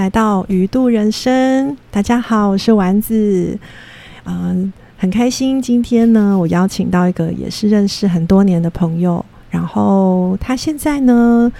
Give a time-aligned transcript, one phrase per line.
[0.00, 1.76] 来到鱼度人生。
[1.90, 3.58] 大家好，我是丸子。
[4.24, 9.22] 嗯，很开心今天呢，我邀请到一个也是认识很多年的朋友。
[9.50, 11.52] 然后他现在呢，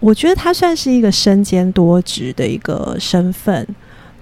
[0.00, 3.68] 我觉得他算是一个身兼多职的一个身份。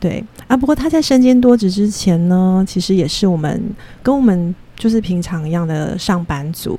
[0.00, 3.62] 对啊，不过他在身兼多职之前呢，其实也是我们
[4.02, 6.76] 跟我们就是平常一样的上班族。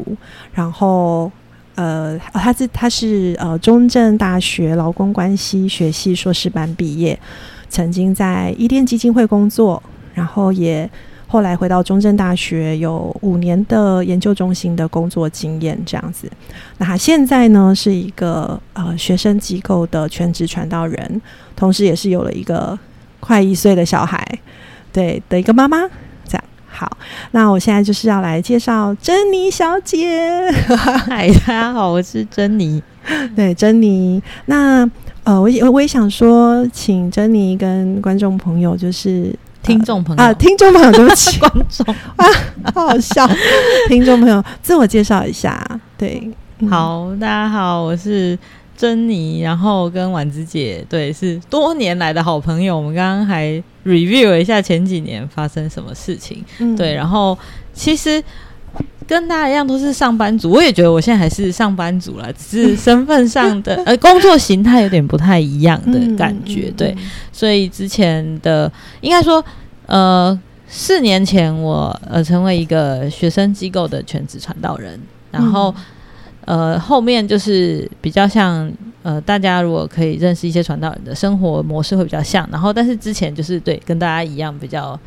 [0.54, 1.32] 然后。
[1.76, 7.18] 呃，他是他是呃中正大学劳工关系学系硕士班毕业，
[7.68, 9.82] 曾经在伊甸基金会工作，
[10.14, 10.88] 然后也
[11.26, 16.32] 后来回到中正大学有五年的研究中心的工作经验这样子。
[16.78, 21.22] 那他现在呢是一个呃学生机构的全职传道人，
[21.56, 22.78] 同时也是有了一个
[23.20, 24.24] 快一岁的小孩，
[24.92, 25.90] 对的一个妈妈。
[26.76, 26.98] 好，
[27.32, 30.52] 那我现在就是要来介绍珍妮小姐。
[31.08, 32.82] 嗨，大家好，我是珍妮。
[33.36, 34.22] 对，珍妮。
[34.48, 34.90] 那
[35.24, 41.86] 呃，我也我也想说，请珍妮跟观众朋友，就是听众朋友啊，听众朋友，对不起， 观众
[42.18, 42.26] 啊，
[42.74, 43.30] 好好笑。
[43.88, 45.64] 听众朋友，自我介绍一下。
[45.96, 46.28] 对，
[46.68, 48.38] 好，大家好，我是。
[48.84, 52.76] 珍妮，然后跟婉子姐，对，是多年来的好朋友。
[52.76, 53.52] 我们刚刚还
[53.86, 56.44] review 了一下前几年发生什么事情，
[56.76, 56.94] 对。
[56.94, 57.38] 然后
[57.74, 58.22] 其实
[59.08, 66.94] 跟大家一样都是上班族，我也觉得我现在还是上班族了，只是身份上的 呃工作形态有点不太一样的感觉，对。
[67.32, 69.42] 所以之前的应该说，
[69.86, 70.38] 呃，
[70.68, 75.00] 四年前我呃成为一个学生机构的全职传道人，
[75.32, 75.74] 然后。
[76.46, 85.00] 呃，后面就是比较像呃，大家如果可以认识一些传道人的生活模式会比较像，然后但是之前就是对跟大家一样比较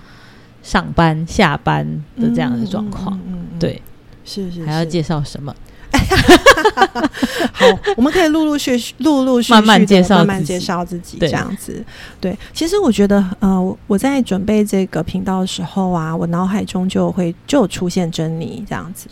[0.62, 1.86] 上班下班
[2.18, 3.18] 的这样的状况，
[3.58, 3.80] 对，
[4.24, 5.54] 是是，还要介绍什么？
[7.52, 7.64] 好，
[7.96, 11.82] 我们可以陆陆续续、陆陆续续慢慢介绍、慢慢介绍自己这样子。
[12.20, 19.08] 对，其实我觉得呃，我在准备这个频道的时候啊，我脑海中就会就出现珍妮这样子。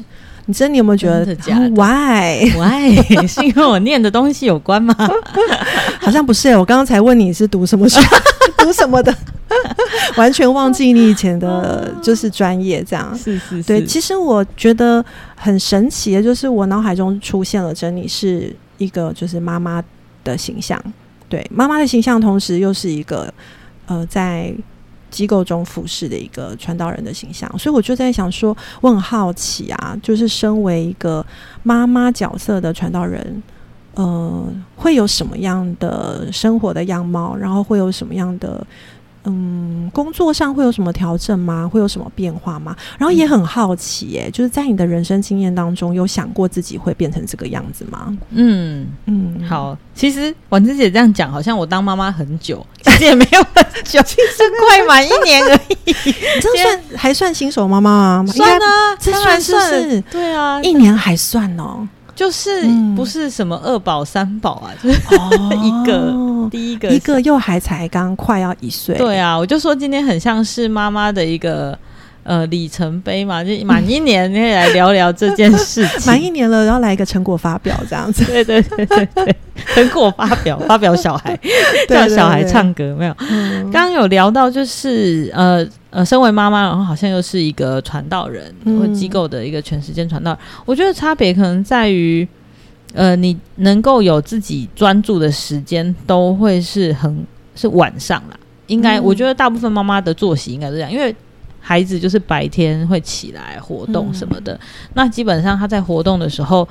[0.46, 1.24] 你真的有没有觉得
[1.70, 4.94] ？Why Why 是因为我念的东西有关吗？
[6.00, 6.50] 好像不是。
[6.56, 7.98] 我刚刚才问你是读什么学，
[8.58, 9.14] 读什么的，
[10.16, 13.16] 完全忘记你以前的就是专业这样。
[13.16, 13.84] 是是，对。
[13.86, 15.02] 其实我觉得
[15.34, 19.82] 很神奇的，就是我脑海中出现了珍妮是一个就是妈妈
[20.22, 20.78] 的形象，
[21.28, 23.32] 对妈妈的形象，同时又是一个
[23.86, 24.54] 呃在。
[25.14, 31.24] 机构中服侍的一个传道人的形象，所以我就在想说，我很好奇啊，就是身为一个
[31.62, 33.40] 妈妈角色的传道人，
[33.94, 34.44] 呃，
[34.74, 38.66] 会有什么样的生活的样貌，然后会有什么样的。
[39.24, 41.68] 嗯，工作上会有什么调整吗？
[41.70, 42.76] 会有什么变化吗？
[42.98, 48.16] 然后也很好奇，耶，就是在你的人生经验当中，有想过自己会变成这个样子吗？
[48.30, 55.92] 嗯嗯，好，其实婉芝姐这样讲，好像我当妈妈很久，其实也没有很久， 其实快满一年而已。
[56.40, 58.32] 这算还算新手妈妈吗？
[58.32, 61.88] 算啊，这算是对啊，一年还算哦。
[62.14, 62.62] 就是
[62.94, 64.96] 不是什么二宝三宝啊，就是
[65.60, 66.12] 一个
[66.50, 68.96] 第一个一个又还才刚快要一岁。
[68.96, 71.78] 对啊，我就说今天很像是妈妈的一个
[72.22, 76.06] 呃里程碑嘛，就满一年可以来聊聊这件事情。
[76.10, 78.24] 满一年了，然后来一个成果发表这样子。
[78.30, 79.36] 对对对对对，
[79.74, 81.38] 成果发表 发表小孩
[81.88, 83.14] 叫小孩唱歌没有？
[83.72, 85.66] 刚刚有聊到就是呃。
[85.94, 92.26] 呃，身为妈妈，然后好像又是一个传道人或机构的一个全时间传道，我觉得差别可能在于，
[92.94, 98.38] 呃，你能够有自己专注的时间，都会是很是晚上啦。
[98.68, 101.14] 应该，我觉得大部分妈妈的作息应该是这样，因为
[101.60, 104.58] 孩子就是白天会起来活动什么的，
[104.94, 106.66] 那基本上他在活动的时候，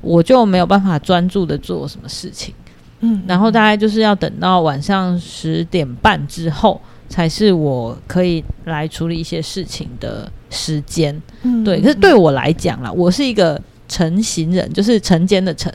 [0.00, 2.52] 我就没有办法专注的做什么事情。
[3.00, 6.80] 嗯，然后大概就是要等到晚上十点半之后。
[7.10, 11.18] 才是我可以来处理一些事情的时间，
[11.64, 11.80] 对。
[11.80, 13.58] 可是对我来讲啦，我是一个
[13.88, 15.72] 成型人，就是晨间的晨，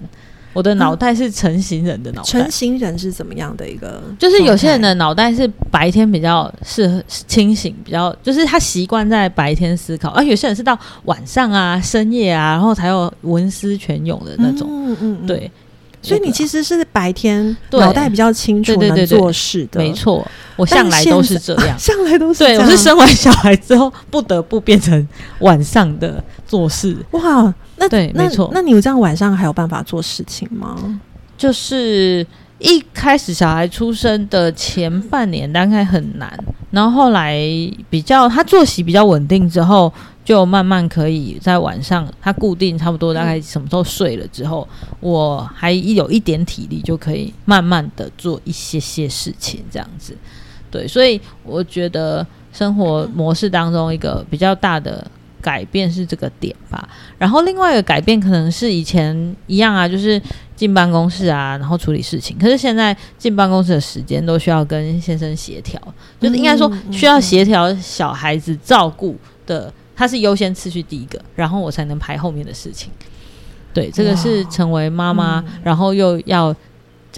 [0.54, 2.28] 我的脑袋是成型人的脑袋。
[2.30, 4.02] 成型人是怎么样的一个？
[4.20, 14.68] 就是有些人的脑袋是白天比较适合清醒，比较就是他习惯在白天思考，而有些人是到晚上啊、深夜啊，然后才有文思泉涌的那种。
[14.70, 15.52] 嗯嗯，对。
[16.06, 20.28] 所以你其实是白天脑袋比较清楚能做事的，没错。
[20.58, 22.44] 我向来都是这样， 向来都是。
[22.44, 25.08] 对，我是生完小孩之后不得不变成
[25.40, 26.22] 晚上的
[26.54, 26.96] 做事。
[27.14, 28.52] 哇，那对，没错。
[28.54, 31.00] 那你有这样晚上还有办法做事情吗？
[31.36, 32.24] 就是
[32.60, 36.32] 一开始小孩出生的前半年大概很难，
[36.70, 37.42] 然后后来
[37.90, 39.92] 比较他作息比较稳定之后，
[40.24, 44.68] 就慢慢可以在晚上，他固定差不多大概什么时候睡了之后，
[45.00, 50.16] 我还有一点体力，就可以慢慢的做一些些事情，这样子。
[50.70, 55.06] 对，所以我觉得生活模式当中一个比较大的
[55.44, 56.90] 改变是这个点吧。
[57.20, 60.20] 然后另外一个改变可能是以前一样啊，就是
[60.56, 62.36] 进办公室啊，然后处理事情。
[62.40, 65.80] 可是现在进办公室的时间都需要跟先生协调，
[66.20, 69.72] 就是应该说需要协调小孩子照顾的。
[69.96, 72.90] 他是优先次序第一个，然后我才能排后面的事情。
[73.72, 76.54] 对，这个是成为妈妈，然后又要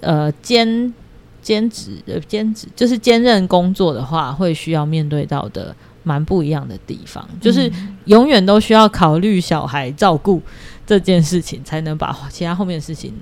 [0.02, 0.94] 呃兼
[1.42, 5.74] 兼职呃兼职，就是兼任工作的话，会需要面对到的
[6.06, 7.70] 蛮不一样的地方，就是
[8.06, 10.42] 永远都需要考虑小孩照顾
[10.86, 13.14] 这件事情，才能把其他后面的事情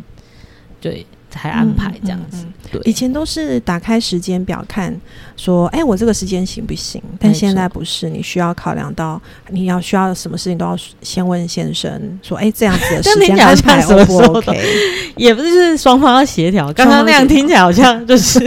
[0.80, 1.04] 对。
[1.34, 4.96] 才安排这样子，对，以前都是打开时间表看，
[5.36, 7.02] 说，哎，我这个时间行不行？
[7.20, 9.20] 但现在不是，你需要考量到，
[9.50, 11.92] 你要需要什么事情都要先问先生，
[12.22, 14.64] 说，哎，这样子的 时间安排 O 不 OK？
[15.18, 16.72] 也不是，是双方要协调。
[16.74, 18.40] 刚刚那样听起来好像就是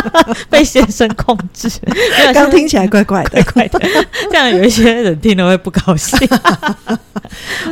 [0.50, 1.70] 被先生控制，
[2.34, 3.80] 刚听起来怪怪的，怪的，
[4.30, 6.18] 这样有一些人听了会不高兴。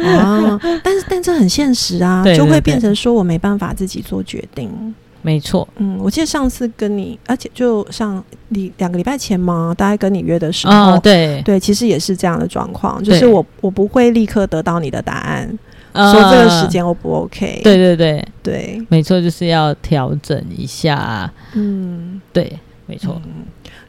[0.04, 4.94] 啊， 但是但这很现实啊，就会变成说我没办法自己做决定。
[5.24, 11.40] 没错，嗯，我记得上次跟你，而且就上礼两个礼拜前嘛，大概跟你约的时候，对。
[11.44, 15.46] 对，其实也是这样的状况，就是我我不会立刻得到你的答案，
[15.94, 18.24] 说这个时间我不 OK，对对对。
[18.42, 23.22] 对，没错，就是要调整一下，嗯，对，没错。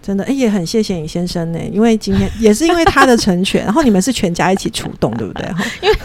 [0.06, 5.48] 真的，哎，也很谢谢你先生呢，因为今天 也是因为他的成全，然后你们是全家一起出动，对不对？
[5.82, 5.96] 因为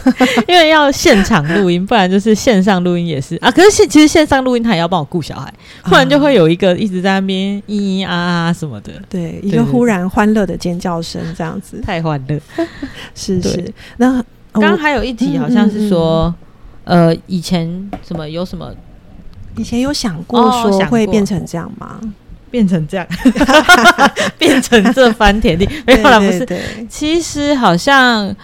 [0.47, 3.51] 因为要现场录音，不然就是线上录音也是啊。
[3.51, 5.53] 可是线其实线上录音他也要帮我顾小孩，
[5.83, 12.41] 不然就会有一个一直在那边咿咿啊啊什么的，对，一个忽然欢乐的尖叫声这样子， 太欢乐，
[13.17, 13.75] 是是。
[13.97, 14.23] 那
[14.53, 16.33] 刚刚还有一题好像是说，
[16.85, 17.69] 呃，以前
[18.07, 18.73] 什么有什么，
[19.57, 22.01] 以前有想过说会变成这样吗？
[22.51, 23.07] 变成这样，
[24.39, 26.47] 变成这番田地， 没有啦，不是。
[26.89, 28.35] 其实好像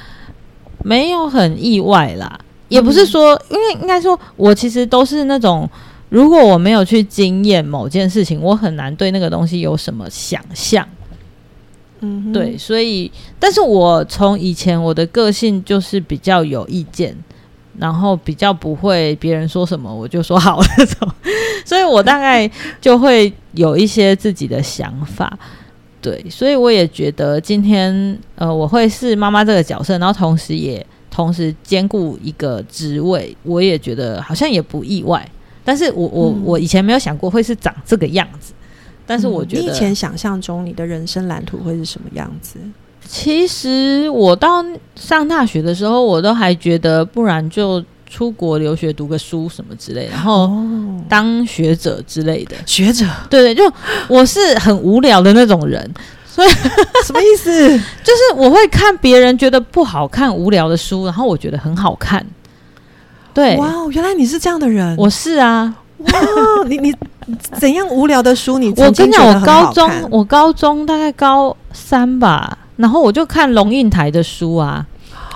[0.83, 5.69] 没有很意外啦，也不是说，因为应该说，我其实都是那种，
[6.09, 10.87] 如果我没有去经验某件事情，我很难对那个东西有什么想象。
[12.01, 17.17] 嗯，对，所以，但是我从以前我的个性就是比较有意见。
[17.79, 21.09] 然后比较不会别人说什么我就说好那种，
[21.65, 22.51] 所以我大概
[22.81, 25.37] 就会有一些自己的想法，
[26.01, 35.27] 对，所以我也觉得今天呃我会是妈妈这个角色，然后同时也同时兼顾一个职位，我也觉得好像也不意外。
[35.65, 38.53] 但是我我我以前没有想过会是长这个样子，
[39.07, 42.59] 但是我觉得你以前想象中你的人生蓝图会是什么样子？
[43.07, 44.65] 其实我到
[44.97, 50.51] 上大学的时候，我都还觉得，不然就出国留学读个书什么之类，然后
[51.09, 52.57] 当学者之类的。
[52.67, 53.73] 学者，对对，就
[54.09, 55.89] 我是很无聊的那种人，
[56.27, 56.49] 所以
[57.05, 57.51] 什么意思？
[58.03, 62.25] 就是我会看别人觉得不好看、无聊的书，然后我觉得很好看。
[63.33, 64.97] 对，哇，原来你是这样的人。
[64.97, 66.11] 我是啊，哇，
[66.69, 66.95] 你你
[67.59, 68.59] 怎样无聊的书？
[68.59, 72.59] 你我跟你讲，我高中我高中大概高三吧。
[72.77, 74.87] 然后我就看龙应台的书啊，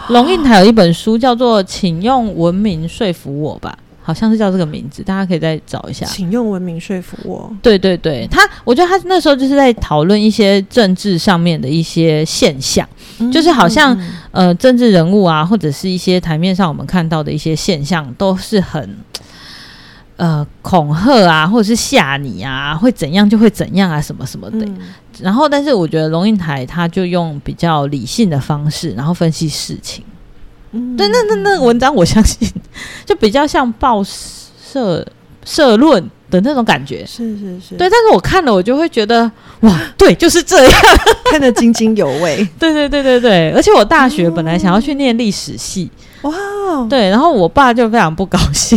[0.09, 6.05] 龙应台有一本书叫做《请用文明说服我吧》，好像是叫这个名字，大家可以再找一下。
[6.07, 7.51] 请用文明说服我。
[7.63, 12.89] 对对对，他我觉得他那时候就是在讨论一些政治上面的一些现象，
[13.33, 13.97] 就是好像
[14.31, 18.97] 呃政治人物啊，或者是一些台面上我们看到的一些现象，都是很
[20.19, 24.69] 呃恐吓啊，或者是吓你啊，会怎样就会怎样啊，什么什么的。
[25.21, 30.05] 然后，但是我觉得龙应台他就用比较理性的方式，然后分析事情。
[30.73, 32.47] 嗯，对，那那那文章我相信
[33.07, 35.07] 就比较像报社
[35.45, 37.07] 社论的那种感觉。
[37.07, 37.89] 是是是，对。
[37.89, 40.81] 但是我看了，我就会觉得哇，对，就是这样，
[41.31, 42.47] 看得津津有味。
[42.61, 45.91] 对对对对对，而且我大学本来想要去念历史系。
[46.23, 46.33] 哇，
[46.89, 48.77] 对，然后我爸就非常不高兴，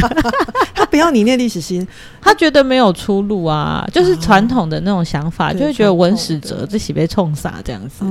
[0.74, 1.86] 他不要你念历史系，
[2.20, 8.04] 他觉得没有出路啊，就是传统的那种想法，就会觉得文史哲这起被冲傻这样子。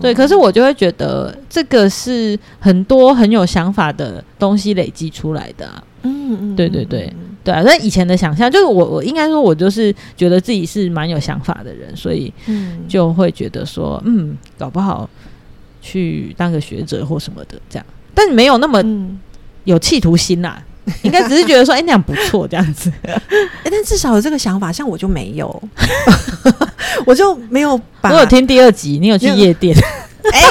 [0.00, 5.68] 对，可是我就会觉得这个是很多很有想法的东西累积出来的。
[6.02, 7.12] 嗯嗯，对对对。
[7.44, 12.30] 对啊，那以前的想象就是我我应该说，我就是觉得自己是蛮有想法的人，所以
[12.86, 15.08] 就会觉得说，嗯，搞不好
[15.80, 17.86] 去当个学者或什么的这样。
[18.18, 18.82] 但没有那么
[19.62, 20.60] 有企图心啦，
[21.02, 22.92] 应该只是觉得说，哎，那样不错，这样子。
[23.06, 25.62] 哎，但至少有这个想法，像我就没有，
[27.06, 27.80] 我就没有。
[28.02, 29.76] 我有听第二集，你有去夜店？
[30.32, 30.42] 哎，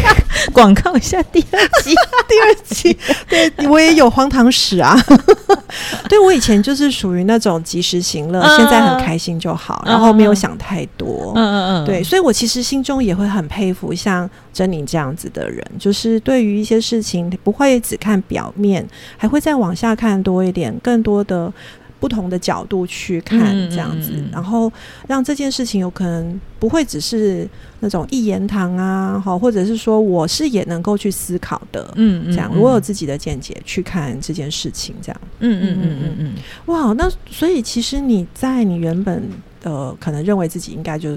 [0.52, 1.94] 广告一下第二集，
[2.28, 2.96] 第二集，
[3.28, 4.96] 对我也有荒唐史啊。
[6.08, 11.32] 对我以前就是属于那种及时行乐，现在很开心就好，然后没有想太多。
[11.34, 21.52] 嗯嗯嗯，对，所以我其实心中也会很佩服像珍妮这样子的人，就是对于一些事情不会只看表面，还会再往下看多一点，更多的。
[21.98, 24.70] 不同的角度去看这样子，然后
[25.08, 27.48] 让这件事情有可能不会只是
[27.80, 36.34] 那种一言堂啊，好，或者是说我是也能够去思考的，嗯，这样我有自己的见解去看这件事情，这样，嗯嗯嗯嗯嗯，
[36.66, 39.22] 哇，那所以其实你在你原本
[39.62, 41.16] 呃可能认为自己应该就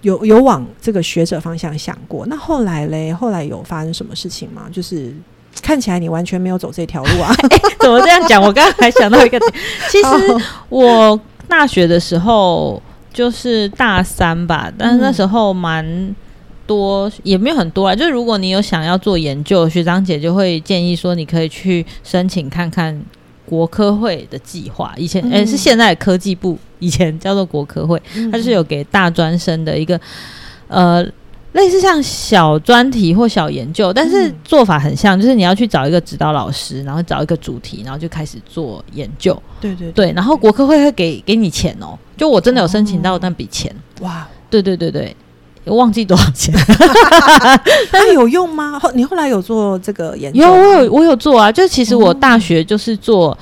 [0.00, 4.68] 有有往这个学者方向想过，那后来嘞，后来有发生什么事情吗？
[4.72, 5.12] 就是。
[5.62, 7.34] 看起来你完全没有走这条路啊？
[7.80, 8.42] 怎么这样讲？
[8.42, 9.52] 我刚刚还想到一个点，
[9.90, 16.14] 其实我大学的时候就是大三吧，但是那时候蛮
[16.66, 17.94] 多，也没有很多啊。
[17.94, 23.00] 就是如果你有想要做研究，学长姐就会建议说，你可以去申请看看
[23.46, 24.92] 国科会的计划。
[24.96, 28.00] 以前哎，是现在科技部，以前叫做国科会，
[28.30, 30.00] 它就是有给大专生的一个
[30.68, 31.04] 呃。
[31.58, 39.36] 类似像小专题或小研究，但是做法很像，就是你要去找一个指导老师，然后找一个主题，然后就开始做研究。
[39.60, 43.74] 对对对，然后国科会会给给你钱哦，就我真的有申请到那笔钱。
[44.00, 45.14] 哇，对对对对，
[45.64, 46.54] 忘记多少钱，
[47.92, 48.78] 那有用吗？
[48.78, 50.40] 后你后来有做这个研究？
[50.40, 51.50] 有，我有我有做啊。
[51.50, 53.36] 就其实我大学就是做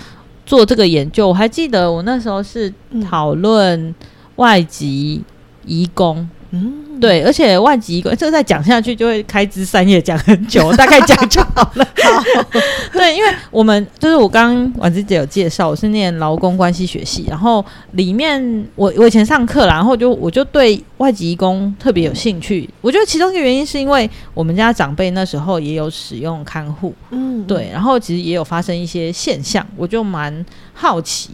[0.47, 2.73] 做这个研究，我还记得我那时候是
[3.09, 3.95] 讨论
[4.37, 5.23] 外籍
[5.67, 6.27] 移工。
[6.51, 6.85] 嗯。
[6.99, 11.87] 对，而且外籍个，这个再讲下去就会开枝散叶，讲很久， 大概讲就好了。
[12.03, 12.25] 好，
[12.91, 17.63] 对，因为我们就是我刚刚婉芝姐有介绍，我是念劳工关系学系，然后
[17.93, 22.67] 里面我我以前上课啦，然后就我就对外籍工特别有兴趣。
[22.81, 31.29] 我觉得其中一个原因是因为我们家长辈那时候也有使用看护，嗯，对，然后其实也有发生一些现象，我就蛮好奇，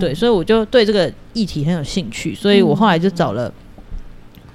[0.00, 3.52] 对，所以我就对这个议题很有兴趣，所以我后来就找了。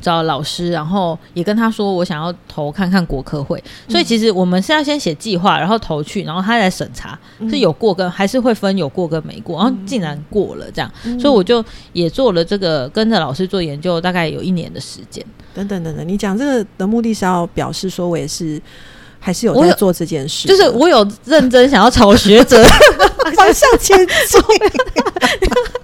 [0.01, 7.17] 找老师，然后也跟他说我想要投看看国科会，所以其实我们是要先写计划，然后投去，然后他来审查
[7.49, 15.23] 是有过跟还是会分有过跟没过，然后竟然过了这样，所以我就也做了这个跟着老师做研究，大概有一年的时间。
[15.53, 18.61] 等等等等，你讲这个的目的是要表示说我也是
[19.19, 22.63] 还是有在做这件事，就是我有认真想要朝学者
[23.35, 24.41] 方向前进。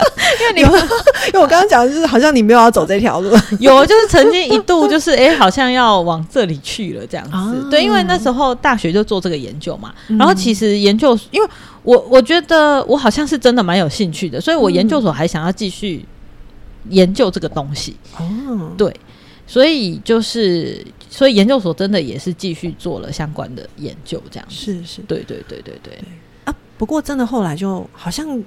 [0.40, 0.60] 因为你，
[1.28, 3.30] 因为我刚刚讲的就是好像你没有要走这条路，
[3.60, 7.68] 有就是曾经一度就是哎，好像要往这里去了这样子。
[7.70, 11.48] 对，因为那时候大学就做这个研究嘛，然后其实研究，因为
[11.82, 16.04] 我我觉得我好像是真的蛮有兴趣的，所以我研究所还想要继续
[16.88, 17.96] 研究这个东西。
[18.18, 18.94] 哦，对，
[19.46, 25.98] 所以就是所以研究所真的也是继续做了相关的研究，这样是是，对对对对对
[26.44, 26.54] 啊。
[26.78, 28.42] 不过真的后来就好像。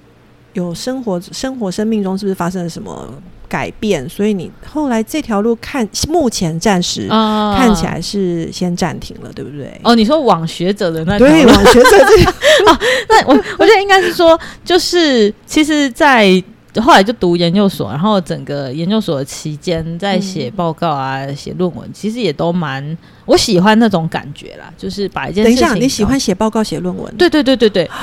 [0.53, 3.07] 有生活生活生命中是不是发生了什么
[3.49, 4.07] 改变？
[4.09, 9.79] 所以你后来这条路看目前暂时看起来是先暂停了，对不对？
[9.83, 12.31] 哦，你说往学者的那对往学者这条
[12.71, 12.79] 啊？
[13.09, 16.43] 那我我觉得应该是说，就是其实，在
[16.81, 27.15] 后来就读研究所，然后整个研究所的期间在写报告啊、写论文，其实也都蛮我喜欢那种感觉啦，就是把一件等一下你喜欢写报告、写论文？
[27.15, 27.89] 对对对对对。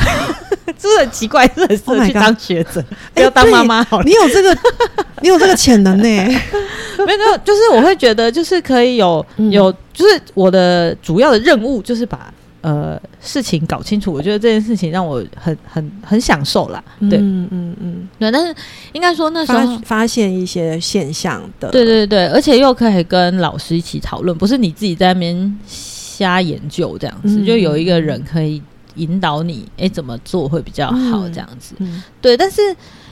[0.79, 1.47] 是不是很奇怪？
[1.49, 2.85] 是很适合去当学者，
[3.15, 4.05] 不要当妈妈好了。
[4.05, 4.57] 你有这个，
[5.23, 6.05] 你有这个潜能呢？
[7.07, 14.13] 没有，就是我会觉得，就是可以有有，就是我的主要的任务就是把呃事情搞清楚。
[14.13, 16.83] 我觉得这件事情让我很很很享受啦。
[17.09, 18.31] 对，嗯嗯嗯，对。
[18.31, 18.55] 但是
[18.93, 28.63] 应该说那时候发现一些现象的，对对对，而且又可以跟老师一起讨论，不是你自己在那边瞎研究这样子，就有一个人可以。
[29.01, 31.29] 引导你，哎，怎么做会比较好？
[31.31, 31.75] 这样子，
[32.21, 32.37] 对。
[32.37, 32.61] 但是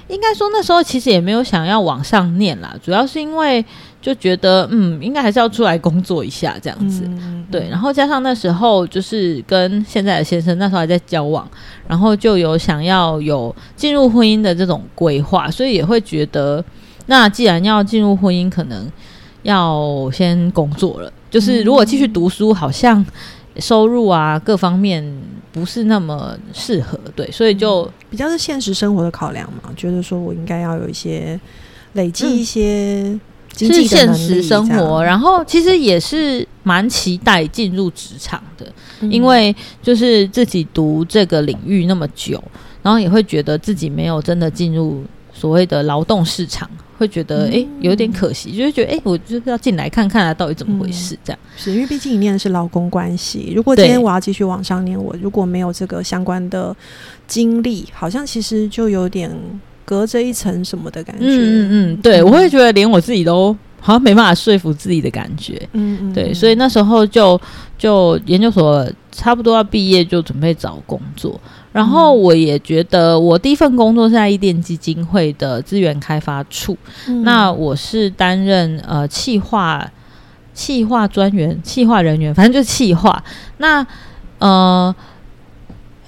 [0.08, 3.64] 应该说那时候其实也没有想要往上念啦，主要是因为
[4.00, 7.08] 就觉得，嗯，应该还是要出来工作一下这样子。
[7.50, 11.48] 对，然后加上那时候就是跟现在的先生那时候还在交往，
[11.86, 16.64] 然后就有想要有进入婚姻的这种规划，所以也会觉得，
[17.06, 18.90] 那既然要进入婚姻，可能
[19.42, 21.12] 要先工作了。
[21.30, 23.04] 就是如果继续读书，好像。
[23.58, 25.04] 收入啊，各方面
[25.52, 29.70] 不是那么适合，对，所以就比较是现实生活的考量嘛。
[29.76, 31.38] 觉得说我应该要有一些
[31.94, 33.18] 累积一些
[33.56, 38.66] 是现实生活，然后其实也是蛮期待进入职场的，
[39.10, 42.42] 因为就是自己读这个领域那么久，
[42.82, 51.16] 然后也会觉得自己没有真的进入所谓的劳动市场，会觉得哎有点可惜，就是觉得哎，我就是要进来看看啊，到底怎么回事？
[51.24, 53.52] 这样是因为毕竟你念的是劳工关系。
[53.54, 56.76] 如果今天我要继续往上念，我如果没有这个相关的
[57.26, 59.30] 经历，好像其实就有点
[59.84, 61.24] 隔着一层什么的感觉。
[61.24, 63.56] 嗯嗯嗯，对，我会觉得连我自己都。
[63.80, 67.40] 好像没办法说服自己的感觉，嗯嗯，对，所以那时候就
[67.78, 71.40] 就研究所差不多要毕业，就准备找工作。
[71.78, 76.76] 然后我也觉得，我第一份工作是在伊甸基金会的资源开发处，
[77.22, 79.88] 那我是担任呃企划
[80.52, 83.22] 企划专员、企划人员，反正就是企划。
[83.58, 83.86] 那
[84.40, 84.94] 呃。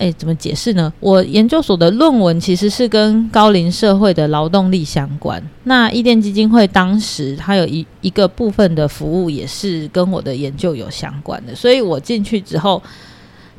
[0.00, 0.90] 哎，怎么解释呢？
[0.98, 5.38] 我研究所的论文其实是跟高龄社会的劳动力相关。
[5.64, 12.82] 那伊甸基金会当时它有一一个部分的服务也是跟我的研究有相关的，所以我进去之后，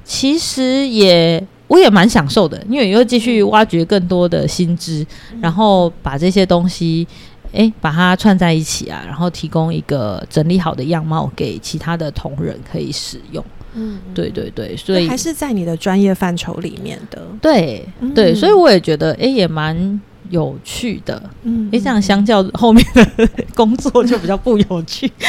[0.03, 5.07] 其实也我也蛮享受的，因为又继续挖掘更多的新知，
[5.39, 7.07] 然后把这些东西
[7.53, 13.41] 诶把它串在一起啊，然后提供一个整理好的样貌给其他的同仁可以使用。
[13.73, 17.21] 嗯，对对对，所以还是在你的专业范畴里面的。
[17.41, 21.21] 对对，所以我也觉得，哎，也蛮有趣的。
[21.43, 25.11] 嗯，哎，这样相较后面的工作就比较不有趣。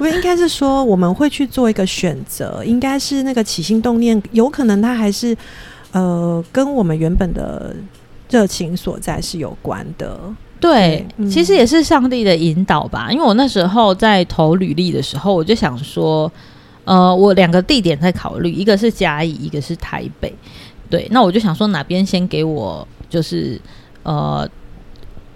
[0.00, 5.36] 我应该是说，我们会去做一个选择，应该是那个起心动念，有可能它还是
[5.92, 7.74] 呃，跟我们原本的
[8.30, 10.18] 热情所在是有关的。
[10.58, 13.08] 对，其实也是上帝的引导吧。
[13.10, 16.30] 因为我那时候在投履历的时候，我就想说，
[16.84, 20.34] 呃，我两个地点在考虑，一个是甲乙，一个是台北。
[20.90, 23.60] 对，那我就想说哪边先给我，就是
[24.02, 24.48] 呃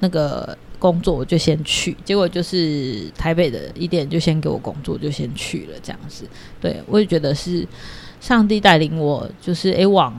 [0.01, 1.97] 那个工作，我就先去。
[2.05, 6.25] 结果就是台北的一点就先给我工作，就先去了这样子。
[6.61, 7.67] 对，我也觉得是
[8.21, 10.15] 上帝带领我，就是诶往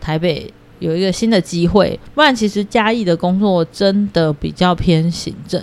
[0.00, 0.52] 台北。
[0.80, 5.62] 有一个新的机会，不然其实嘉义的工作真的比较偏行政，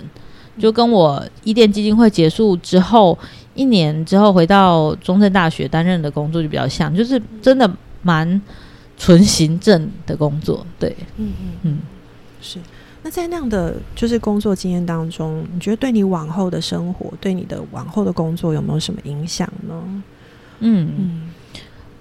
[0.56, 3.18] 就跟我伊甸基金会结束之后
[3.56, 7.68] 一年之后回到中正大学担任的工作就比较像，就是真的
[8.00, 8.40] 蛮
[8.98, 10.66] 纯行政的工作。
[10.78, 11.78] 对，嗯嗯嗯，
[12.42, 12.58] 是。
[13.02, 20.02] 那在那样的就是工作经验当中，你觉得对你往后的生活，对你的往后的工作有没有什么影响呢？
[20.60, 21.30] 嗯嗯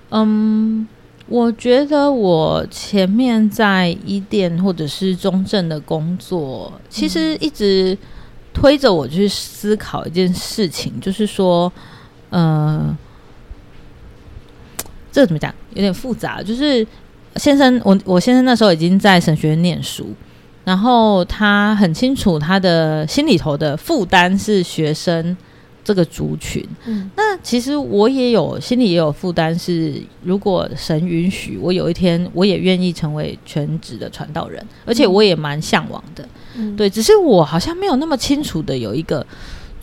[0.10, 0.88] 嗯。
[1.30, 7.98] 我觉得我前面在一店或者是中正的工作，其实一直
[8.54, 11.70] 推着我去思考一件事情，就是说，
[12.30, 12.98] 呃，
[15.18, 15.52] 这怎么讲？
[15.74, 16.44] 有点复杂。
[16.44, 16.86] 就是
[17.38, 20.14] 先生，我我先生那时候已经在神学院念书，
[20.64, 25.36] 然后他很清楚他的心里头的负担是学生。
[25.84, 39.26] 这个族群，嗯，那其实我也有心里也有负担，是如果神允许，我有一天我也愿意成为全职的传道人，而且我也蛮向往的，嗯，对，只是我好像没有那么清楚的有一个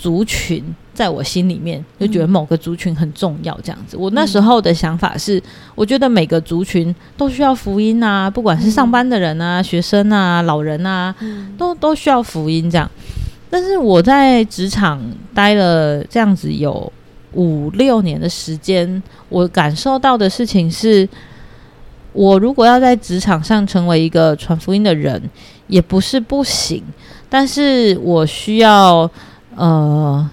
[0.04, 0.62] 族群
[0.92, 3.96] 在我心里面，就觉得某个族群很重要这样子。
[3.96, 5.42] 我那时候的想法是，
[5.74, 11.14] 我觉得每个族群都需要福音啊，不管是上班的人啊、学生啊、老人啊，
[11.56, 12.90] 都都需要福音这样。
[13.48, 15.00] 但是我在职场
[15.32, 16.92] 待了这样子有
[17.32, 21.08] 五六年的时间，我感受到的事情是，
[22.12, 25.22] 我如果要在职场上成为一个传福音的人，
[25.66, 26.84] 也不是不行，
[27.30, 29.10] 但是我需要
[29.56, 30.30] 呃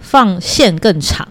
[0.00, 1.26] 放线更长，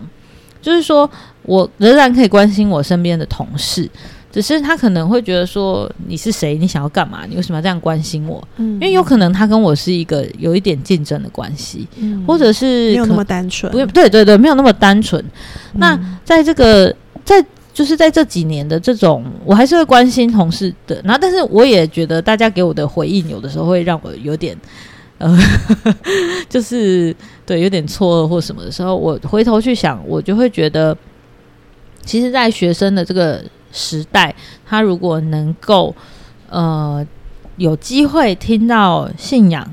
[0.62, 1.10] 就是说
[1.44, 3.90] 我仍然可以关心我身边的同事。
[4.32, 6.58] 只是他可能会觉得说你是谁？
[6.58, 7.20] 你想要干嘛？
[7.30, 8.44] 你为什么要这样关心我？
[8.56, 13.72] 嗯，因为有可能他跟我是一个有一点竞争的关系，嗯，或者是没有那么单纯。
[13.72, 15.24] 不，对对对，没有那么单纯。
[15.74, 16.92] 那在这个
[17.24, 21.00] 在就是在这几年的这种，我还是会关心同事的。
[21.04, 24.58] 然后，但是我也觉得大家给我的回应，有的时候会让我有点
[25.18, 25.38] 呃，
[26.50, 30.98] 就是对有点错愕或什么的时候，我回头去想，我就会觉得，
[32.04, 33.44] 其实，在学生的这个。
[33.76, 35.96] 时代，他如果能够，
[36.48, 37.04] 呃，
[37.58, 39.68] 有机会听到信仰，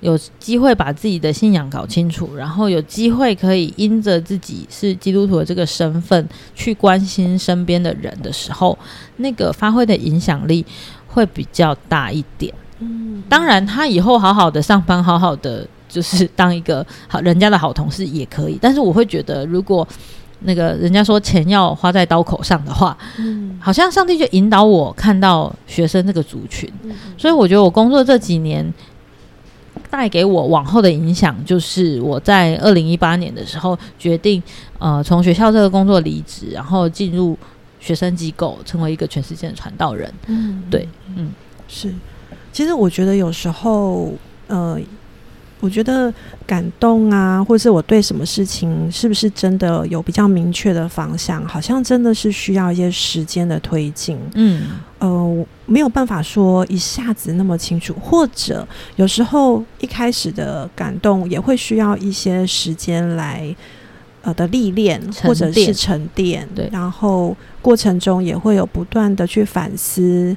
[0.00, 8.78] 有机会把自己的信仰搞清楚，然后有机会可以因着自己是基督徒的这个身份去关心身边的人的时候，
[9.18, 10.64] 那个发挥的影响力
[11.06, 12.54] 会比较大一点。
[12.82, 18.58] 嗯，当然，他以后好好的上班，好好的就是当一个好人家的好同事也可以。
[18.60, 19.86] 但是我会觉得，如果
[20.40, 26.68] 那个人家说钱要花在刀口上的话，嗯，好像上帝就引导我看到学生这个族群，
[27.16, 28.74] 所以我觉得我工作这几年
[29.88, 34.42] 带给我往后的影响，就是我在二零一八年的时候决定，
[34.80, 37.38] 呃，从学校这个工作离职，然后进入
[37.78, 40.12] 学生机构，成为一个全世界的传道人。
[40.26, 41.30] 嗯，对，嗯，
[41.68, 41.94] 是。
[42.52, 44.12] 其实我觉得有时候，
[44.46, 44.78] 呃，
[45.60, 46.12] 我觉得
[46.46, 54.18] 感动啊，或是我对什么事情是不是真的有比较明确的方向，好像真的是需要一些时间的推进。
[54.34, 54.62] 嗯，
[54.98, 63.54] 呃，没有办法说一下子那么清楚，或者有时候一开始的感动也会需要一些时间来
[64.22, 66.46] 呃的历练，或者是沉淀。
[66.54, 70.36] 对，然后过程中也会有不断的去反思。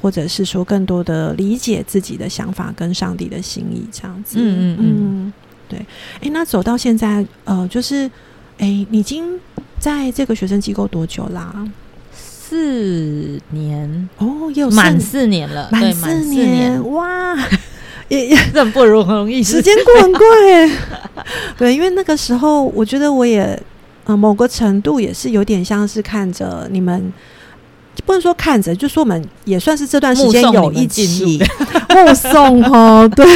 [0.00, 4.36] 或者是说更多的理解自己的想法跟上帝的心意，这样子。
[4.38, 5.32] 嗯嗯嗯，
[5.68, 5.78] 对。
[6.20, 8.10] 哎，那走到现在，呃，就是，
[8.58, 9.38] 哎，你已经
[9.78, 11.66] 在这个学生机构多久啦？
[12.12, 17.36] 四年哦，有满四年了，满四年，哇，
[18.08, 20.20] 也也很不容易，时间过很快。
[21.58, 23.60] 对，因为那个时候，我觉得我也，
[24.04, 27.12] 呃，某个程度也是有点像是看着你们。
[28.06, 31.40] 不能说看着，就说我们也算是这段时间有一起
[31.90, 33.26] 目送哦，对，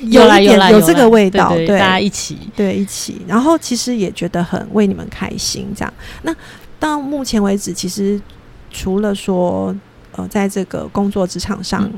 [0.00, 3.22] 有一点有这个味道，对，大家一起，对，一起。
[3.28, 5.94] 然后其实也觉得很为你们开心，这样。
[6.22, 6.34] 那
[6.80, 8.20] 到目前为止，其实
[8.72, 9.72] 除了说
[10.16, 11.88] 呃，在这个工作职场上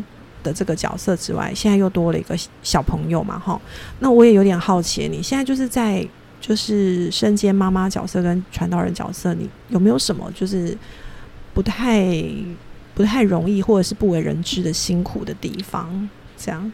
[0.43, 3.59] 的这个角色之外，现在又多了一个小朋友嘛，哈。
[4.01, 6.07] 那我也有点好奇，你现在就是在
[6.39, 10.77] 就是身兼妈妈角色跟传道人角色，你有没有什么就是？
[11.57, 12.23] 不太
[12.95, 16.71] 不太容易，或者是不为人知的辛苦的地方，这样。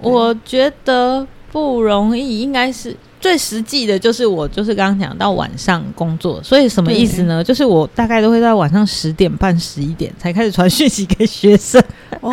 [0.00, 7.44] 我觉得不容易，应该是最实际的，就是我就是刚刚讲到晚上工作，所以什么意思呢？
[7.44, 11.80] 就是我大概都会在晚上十点半、十一点才开始传讯息给学生。
[12.20, 12.32] 哦，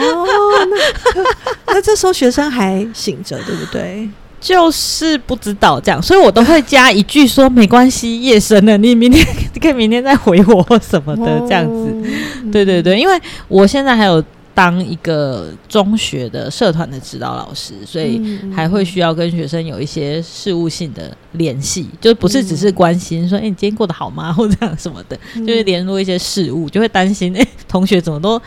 [1.15, 1.23] 那
[1.75, 4.09] 那这时候学生还醒着，对不对？
[4.45, 9.25] 就是不知道这样，所以我都会加一句说没关系，夜深了，你明天
[9.59, 12.51] 可以明天再回我或什么的这样子。
[12.51, 18.21] 对对对，因为我现在还有当一个中学的社团的指导老师，所以
[18.55, 28.39] 还会需要跟学生有一些事务性的联系，就不是只是关心说哎你今天过得好吗或这样什么的，就是联络一些事务，就会担心哎同学怎么都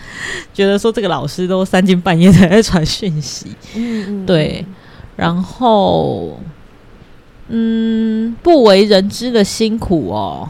[0.55, 3.49] 觉得说这个老师都三更半夜才在传讯息。
[4.25, 4.65] 对。
[5.19, 6.39] 然后，
[7.49, 10.49] 嗯，不为人知的辛苦哦，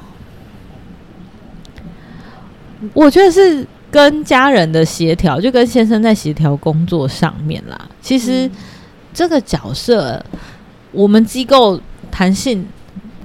[2.92, 7.88] 我觉得是跟家人的协调，就跟先生在协调工作上面啦。
[8.02, 8.50] 其实
[9.14, 10.22] 这个角色，
[10.92, 12.66] 我们机构弹性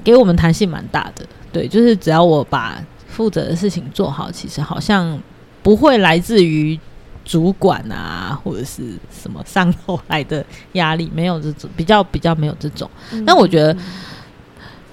[0.02, 5.20] 给我们弹性蛮大的，对，就是只要我把负责的事情做好，其实好像
[5.62, 6.80] 不会来自于。
[7.26, 12.90] 主管啊，或者是什么上头来的压力，没有这种比较比较没有这种。
[13.26, 13.76] 但我觉得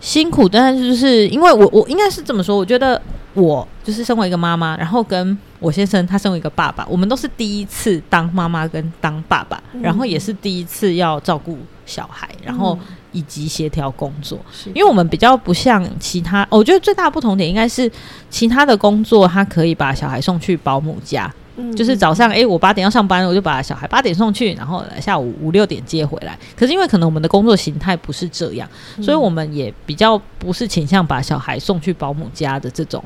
[0.01, 3.01] 辛苦，但是就是因为我我应该是这么说，我觉得
[3.35, 12.79] 我就是身为一个妈妈，然后跟我先生他身为一个爸爸，我们都是第一次当妈妈跟当爸爸，然后也是第一次要照顾小孩，然后
[13.12, 14.38] 以及协调工作。
[14.66, 17.90] 因为我们比较不像其他，我觉得最大的不同点应该是
[18.31, 21.31] 其他的工作，他可以把小孩送去保姆家。
[21.77, 26.38] 就是早上，哎，我八点要上班，我就把小孩八点送去，然后下午五六点接回来。
[26.57, 28.68] 可是因为可能我们的工作形态不是这样，
[29.03, 33.03] 所以我们也比较不是倾向把小孩送去保姆家的这种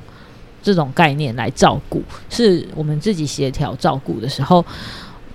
[0.62, 4.64] 这种概念来照顾，是我们自己协调照顾的时候。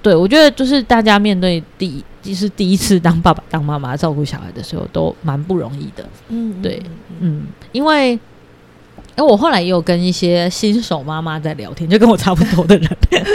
[0.02, 6.08] 对我觉得就是大家面对第就是第一次当爸爸当妈妈照顾小孩的时候，都蛮不容易的。
[6.30, 6.82] 嗯，对，
[7.20, 8.18] 嗯，因为。
[9.20, 12.90] 哎，我后来也有跟一些新手妈妈在聊天，就跟我差不多的人，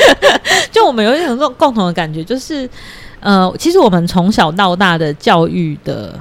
[0.73, 2.67] 就我们有一种这种共同的感觉，就是，
[3.21, 6.19] 呃，其实我们从小到大的教育的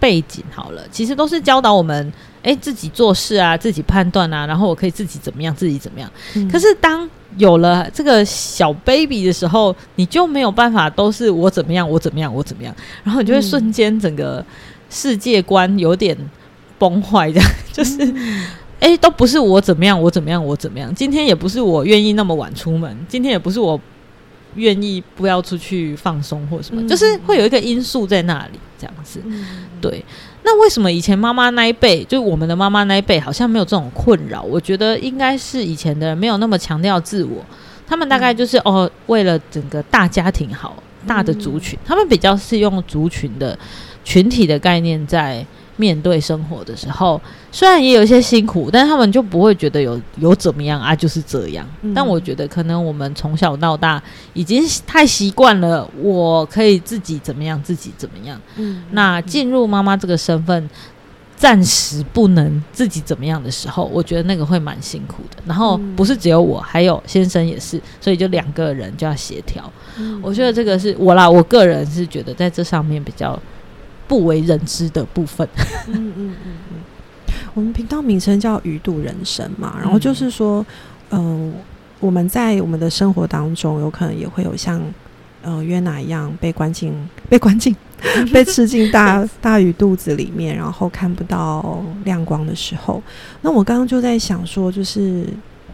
[0.00, 2.10] 背景，好了，其实都是教导我们，
[2.42, 6.10] 哎，自己做事啊，自己判断啊，然后我可以自己怎么样，自己怎么样。
[6.50, 14.42] 可是当有了这个小 baby 的时候，你就没有办法都是我怎么样，我怎么样，我怎么样，然后你就会瞬间整个
[14.88, 16.16] 世界观有点
[16.78, 18.14] 崩坏，这样 就是。
[18.82, 20.92] 哎，都不是我怎么样，我怎么样，我怎么样。
[20.92, 23.80] 今天也不是我愿意那么晚出门，今天也不是我
[24.56, 29.22] 愿意不要出去放松或什么，就是会有一个因素在那里这样子。
[29.80, 30.04] 对，
[30.42, 34.42] 那为什么以前妈妈那一辈，就我们的妈妈那一辈，好像没有这种困扰？
[34.42, 37.44] 我觉得应该是以前的人没有那么强调自我，
[37.86, 43.56] 他们大概就是哦，为了整个大家庭好，大的族群，他们比较是用族群的
[44.02, 45.46] 群体的概念在。
[45.76, 47.18] 面对生活的时候，
[47.52, 51.64] 虽然也有一些辛苦，但他们就不会觉得有有怎么样啊，就是这样。
[51.94, 58.40] 但我觉得可能我们从小到大已经太习惯了，我可以自己怎么样，自己怎么样。
[58.56, 60.68] 嗯，那进入妈妈这个身份，
[61.36, 65.42] 暂时不能自己怎么样的时候，我觉得那个会蛮辛苦的。
[65.44, 69.70] 然后不是只有我，还有先生也是，所以就两个人就要协调。
[70.22, 73.38] 我觉得这个是我啦，我个人是觉得在这上面比较
[74.08, 75.46] 不为人知的部分。
[75.88, 76.76] 嗯嗯嗯嗯，
[77.54, 80.64] 我们频道名称叫“鱼肚人生”嘛，然后就是说，
[81.10, 81.52] 嗯，
[82.00, 84.80] 我们在我们的生活当中，有可能也会有像
[85.42, 86.92] 呃约拿一样被关进
[87.28, 87.74] 被关进。
[88.32, 93.00] 被吃进大 大鱼肚子里面，然后看不到亮光的时候，
[93.42, 95.24] 那我刚刚就在想说，就是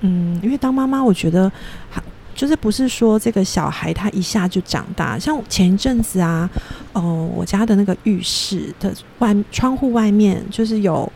[0.01, 1.51] 嗯，因为当妈妈，我觉得
[2.35, 6.49] 就是不是说这个小孩他一下就长大，像前一阵子啊，
[6.93, 11.11] 哦，我家的那个浴室的外窗户外面就是有，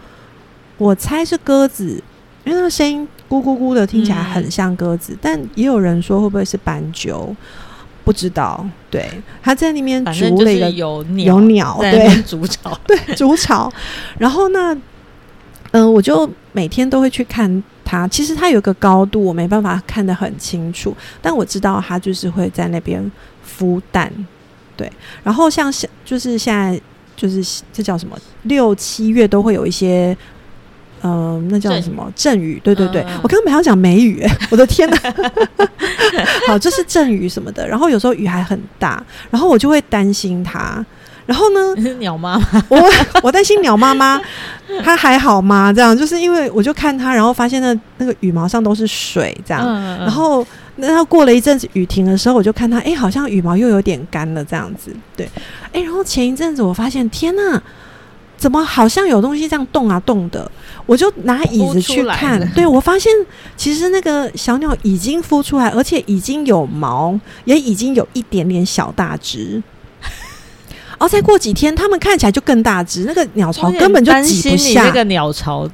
[0.83, 2.03] 我猜是鸽子，
[2.45, 7.35] 因为那个声音咕咕咕的，听起来很像鸽子，但也有人说会不会是斑鸠。
[8.05, 9.09] 不知道，对，
[9.41, 13.73] 他在那边筑了一个有有鸟，对， 筑巢，对，筑巢。
[14.19, 14.77] 然后呢，
[15.71, 18.09] 嗯，我就每天都会去看它。
[18.09, 23.01] 其实它有个高度，我没办法看得很清楚，但我知道它就是会在那边
[23.47, 24.13] 孵蛋。
[24.77, 24.91] 对，
[25.23, 26.81] 然后像现就是现在
[27.15, 30.17] 就是这叫什么六七月都会有一些。
[31.03, 32.61] 嗯，那叫什么阵雨？
[32.63, 34.97] 对对对，我刚刚本来要讲梅雨，我的天哪！
[36.47, 37.67] 好，这是阵雨什么的。
[37.67, 40.85] 然后有时候雨还很大，然后我就会担心它。
[41.27, 42.91] 然后呢， 鸟妈妈，我
[43.23, 44.21] 我担心鸟妈妈，
[44.85, 45.73] 它还好吗？
[45.73, 49.65] 这样就是因为我就看它，然后发现那那个羽毛上都是水，这样。
[49.99, 54.95] 然后那它过了一阵子雨停的时候，我就看它，哎，好像羽毛又有点干了，这样子。
[55.17, 55.29] 对，
[55.73, 57.63] 哎，然后前一阵子我发现，天哪！
[58.37, 60.51] 怎么好像有东西这样动啊动的？
[60.87, 63.13] 我就拿椅子去看，对我发现
[63.57, 69.63] 其实那个小鸟已经孵出来，而且已经有毛，也已经有一点点小大只。
[70.91, 74.85] 然后再过几天，它们看起来就更大只，那个鸟巢根本就挤不下。
[74.85, 75.69] 那个鸟巢，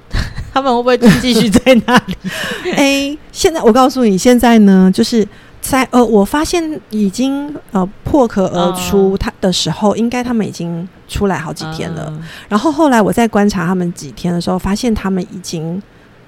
[0.53, 2.17] 他们会不会继续在那里？
[2.77, 5.27] 哎，现在我告诉你，现在呢，就是。
[5.71, 12.11] 在呃，我发现已经呃破壳而出他的时候，应该他们已经出来好几天了。
[12.49, 15.81] 然后后来我在观察他们几天的时候，发现他们已经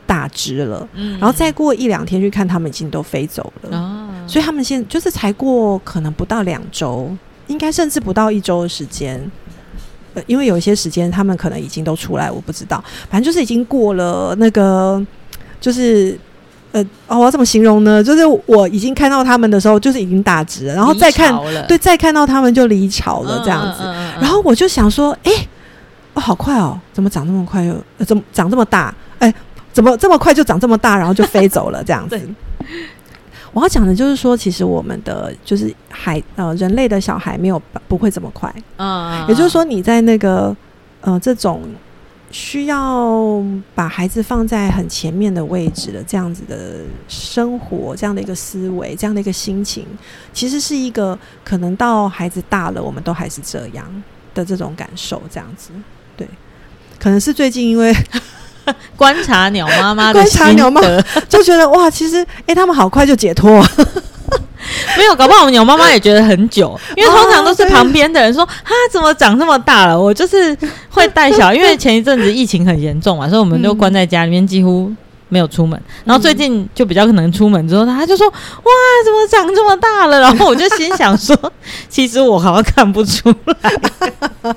[0.06, 0.86] 大只了。
[0.92, 3.78] 嗯，然后再过一两天去看，他们已经都飞走了。
[3.78, 7.10] 哦，所以他们现就是才过可能不到两周，
[7.46, 9.18] 应该甚至不到一周的时间。
[10.12, 12.84] 呃，因为有一些时间他们可能已经都出来，我不知道。
[13.08, 15.02] 反正就是已经过了那个，
[15.58, 16.18] 就是。
[16.72, 18.02] 呃，哦，我要怎么形容呢？
[18.02, 21.34] 就是我已经看到他们的时候，就是已经打直了，然后再看，
[21.66, 23.82] 对，再看到他们就离巢了这样子。
[24.20, 25.32] 然后我就想说，哎，
[26.14, 27.64] 哦，好快哦，怎么长这么快？
[27.64, 28.94] 又怎么长这么大？
[29.18, 29.34] 哎，
[29.72, 32.20] 怎么这么快就长这么大，然后就飞走了这样子？
[33.52, 40.56] 我要讲的就是说，其实我们的就是孩呃人类的小孩没有不会这么快，嗯，也就是说你在那个
[41.00, 41.62] 呃这种。
[42.30, 43.42] 需要
[43.74, 49.84] 把孩子放在很前面的位置的这样子的生活，这样的一个思维，这样的一个心情，
[50.32, 53.84] 其实是一个可能到孩子大了，我们都还是这样
[54.32, 55.70] 的这种感受，这样子。
[56.16, 56.28] 对，
[56.98, 57.92] 可能是最近因为
[58.96, 60.80] 观察鸟妈妈， 观察鸟妈
[61.28, 63.60] 就觉得哇，其实哎，他们好快就解脱。
[64.96, 70.56] 没有，搞不好我们鸟妈妈也觉得很久， 因为通常都是旁边的人说：“啊，怎么长这么大了？”我就是
[70.88, 74.92] 会带小，因为前一阵子疫情很严重嘛， 所以我们就关在家里面，几乎
[75.28, 75.80] 没有出门。
[76.04, 78.72] 然后最近就比较可能出门之后，他就说：“哇，
[79.04, 81.36] 怎么长这么大了？”然后我就心想说
[81.88, 84.52] ：“其实我好像看不出来，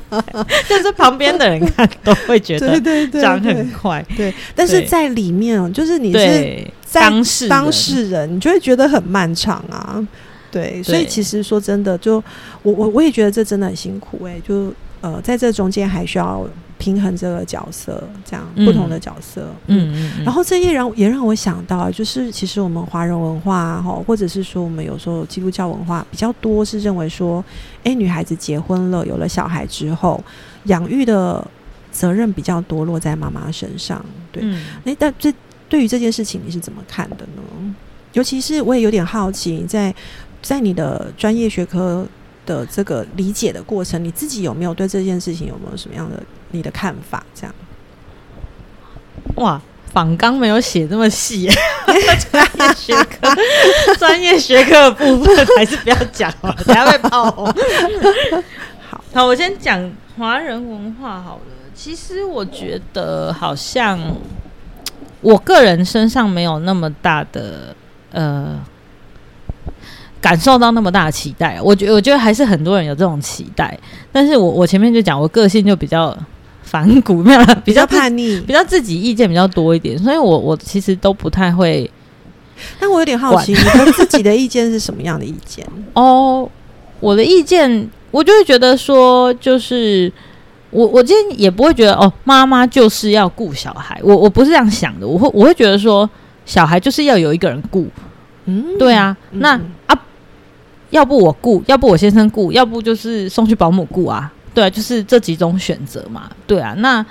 [0.67, 2.79] 就是旁边的人看都会觉得
[3.21, 6.67] 长很快。”对，但是在里面，就是你是。
[7.01, 10.05] 当事当事人，你就会觉得很漫长啊，
[10.51, 12.23] 对，所以其实说真的，就
[12.61, 19.91] 我我我也觉得这真的很辛苦哎，就呃，在这中间还需要平衡这个角色，这样不同的角色，嗯。
[19.95, 27.43] 嗯，然后这也让也让我想到，就是其实我们华人文化哈，或者是说我们有时候基督教文化比较多是认为说，
[27.83, 30.23] 哎，女孩子结婚了，有了小孩之后，
[30.65, 31.45] 养育的
[31.91, 34.43] 责任比较多落在妈妈身上，对，
[34.83, 35.33] 那但这。
[35.73, 37.41] 对于这件事情，你是怎么看的呢？
[38.11, 39.91] 尤其是我也有点好奇，在
[40.39, 42.05] 在你的专业学科
[42.45, 47.25] 的这个理解的过程，你自己有没有对这件事情有没有什么样的你的看法？
[47.33, 47.55] 这样
[49.37, 49.59] 哇，
[49.91, 51.49] 仿纲没有写这么细，
[52.29, 53.35] 专业学科
[53.97, 57.51] 专业学科的部分还是不要讲了，等下会爆红。
[58.91, 61.41] 好，好，我先讲华人文化好了。
[61.73, 63.99] 其实我觉得好像。
[65.23, 67.75] 我个人身上没有那么大的
[68.11, 68.59] 呃
[70.21, 73.75] 感受到那么大的期待，我觉我觉得还是很多人有这种期待，
[74.11, 76.15] 但是我我前面就讲我个性就比较
[76.61, 81.89] 反骨，没有了，比较叛逆，比较自己意见比较多一点，所以我我其实都不太会。
[82.79, 85.65] 但我有点好奇，你的自己的意见是什么样的意见？
[85.93, 86.47] 哦，
[86.99, 90.09] 我的意见，我就会觉得说，就是
[90.73, 96.09] 我我今天也不会觉得哦，妈妈就是要顾小孩，我我不是这样想的，我会我会觉得说，
[96.45, 97.87] 小孩就是要有一个人顾，
[98.45, 99.97] 嗯，对啊，那啊，
[100.89, 107.05] 要不我顾，要不我先生顾，要不就是送去保姆顾啊，对啊，就是这几种选择嘛，对啊，那。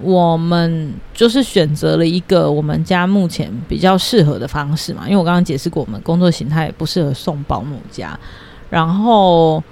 [0.00, 8.18] 我们就是选择了一个我们家目前比较适合的方式嘛，因为我刚刚解释过，我们工作形态不适合送保姆家。
[8.68, 9.62] 然后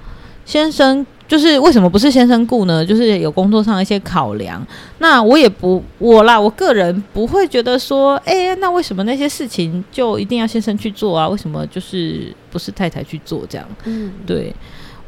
[0.44, 2.84] 先生就是为什么不是先生雇呢？
[2.84, 4.62] 就是有工作上的一些考量。
[4.98, 11.26] 那我也不我啦，我个人不会觉得说，哎，那为什么那些事情就一定要先生去做啊？
[11.26, 13.66] 为什么就是不是太太去做这样？
[13.84, 14.54] 嗯，对，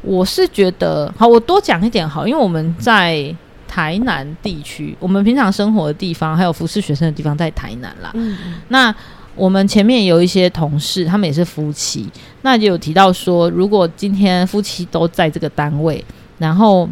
[0.01, 3.35] 我是觉得好，我多讲一点好，因为我们在。
[3.67, 8.09] 台南地区，我们平常生活的地方，还有服侍学生的地方，在台南啦。
[8.13, 8.37] 嗯，
[8.69, 8.93] 那
[9.35, 12.07] 我们前面有一些同事，他们也是夫妻，
[12.45, 16.05] 那就有提到说，如果今天夫妻都在这个单位，
[16.37, 16.87] 然后，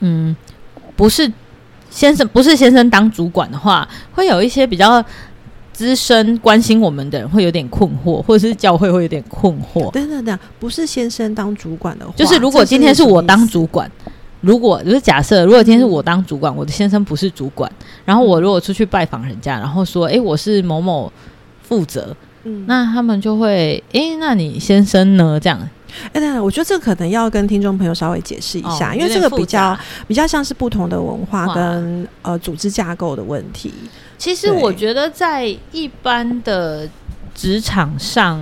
[0.00, 0.34] 嗯，
[0.96, 1.32] 不是
[1.88, 5.02] 先生，不是先生当主管的话，会有一些比较
[5.72, 9.88] 资深关心我们的人会有点困惑，或者是教会会有点困惑。
[9.92, 13.88] 等等等，不是先生当主管的话，就是如果今天是我当主管。
[14.40, 17.70] 如果就是假设，如果今天是我当主管，我的先生不是主管，
[18.04, 21.12] 然后我如果出去拜访人家，然后说，哎，我是某某
[21.62, 25.38] 负责，嗯，那他们就会，哎，那你先生呢？
[25.40, 25.58] 这样，
[26.12, 33.72] 哎，等等，我觉得这可能要跟听众朋友稍微解释一下，因为这个比较比较像是不同的文化跟呃组织架构的问题。
[34.18, 36.88] 其实我觉得在一般的
[37.34, 38.40] 职场上。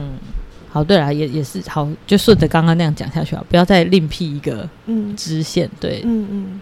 [0.70, 5.16] 好，对了，也也是好，就顺着刚刚那样讲下去啊，不要再另辟一个嗯。
[5.16, 6.60] 支线，对，嗯嗯，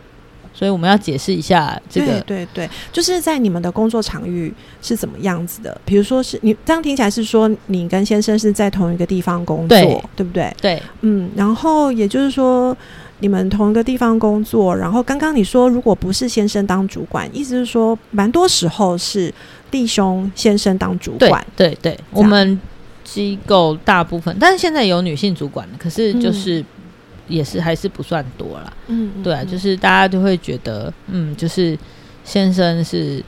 [0.56, 5.78] 所以我们要解释一下这个，对对，就是在你们的工作场域是怎么样子的？
[5.84, 9.76] 比如说是你这样听起来是说你跟先生是在同一个地方工作，
[10.16, 10.50] 对不对？
[10.60, 12.74] 对，嗯，然后也就是说
[13.18, 19.32] 你们同一个地方工作，然后刚刚你说如果不是先生当主管，意思是说蛮多时候是
[19.70, 22.58] 弟兄先生当主管，对对，我们。
[23.06, 26.62] 机构大部分，但是现在有女性主管，可是就是
[27.28, 28.72] 也是还是不算多啦。
[28.88, 31.78] 嗯，对啊，就是大家就会觉得，嗯，就是
[32.24, 33.22] 先生是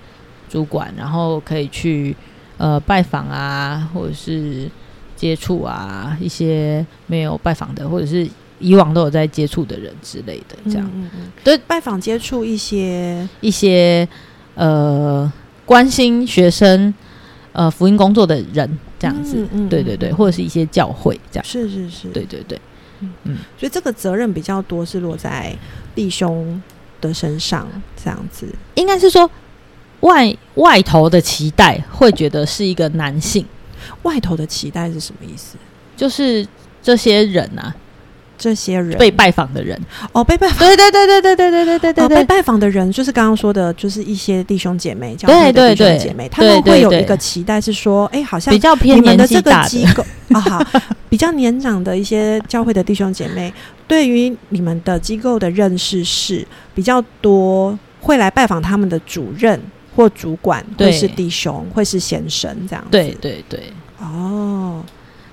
[0.48, 2.14] 主管，然后可以去
[2.56, 4.68] 呃拜访啊，或者是
[5.16, 10.90] 接触啊一些没有拜访的，或者是以往都有在接触的人之类的，这样。
[10.94, 14.08] 嗯嗯，对，拜访接触一些一些
[14.54, 15.30] 呃
[15.64, 16.92] 关心学生
[17.52, 18.78] 呃福音工作的人。
[19.00, 22.60] 这样子，对对对，或者是一些教会这样，是是是，对对对，
[23.00, 25.54] 嗯嗯，所以这个责任比较多是落在
[25.94, 26.60] 弟兄
[27.00, 27.66] 的身上，
[28.02, 29.30] 这样子，应该是说
[30.00, 33.44] 外外头的期待会觉得是一个男性，
[34.02, 35.56] 外头的期待是什么意思？
[35.96, 36.46] 就是
[36.82, 37.74] 这些人啊。
[38.38, 38.96] 这些人。
[38.96, 39.78] 被拜访的人。
[40.12, 42.08] 哦，被拜访，对对对对对对对对对。
[42.08, 49.68] 对，被拜访的人就是刚刚说的，就是一些弟兄姐妹，教会的弟兄姐妹，他们会有一个期待，是说，哎，好像比较偏年纪大的。
[49.68, 50.64] 机构 啊，好，
[51.08, 53.52] 比较年长的一些教会的弟兄姐妹，
[53.86, 59.60] 对于你们的机构的认识是比较多，会来拜访他们的主任
[59.96, 64.82] 或主管，会是弟兄，会是先生这样，对对对，哦，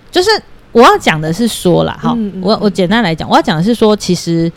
[0.09, 0.29] 就是。
[0.75, 4.51] 我要讲的是说了，哈，我我简单来讲，我要讲的是说，其实，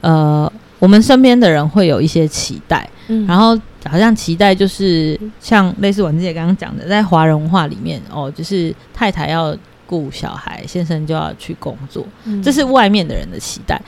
[0.00, 3.54] 呃，我们身边的人会有一些期待，嗯，然后
[3.86, 9.54] 好像期待就是像类似文姐刚刚讲的，在华人文化里面，哦，就是太太要
[9.86, 12.06] 顾小孩，先生就要去工作，
[12.42, 13.78] 这是外面的人的期待。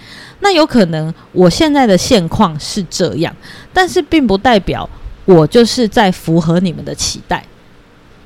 [0.40, 3.34] 那有可能我现在的现况是这样，
[3.72, 4.86] 但是并不代表
[5.24, 7.42] 我就是在符合你们的期待。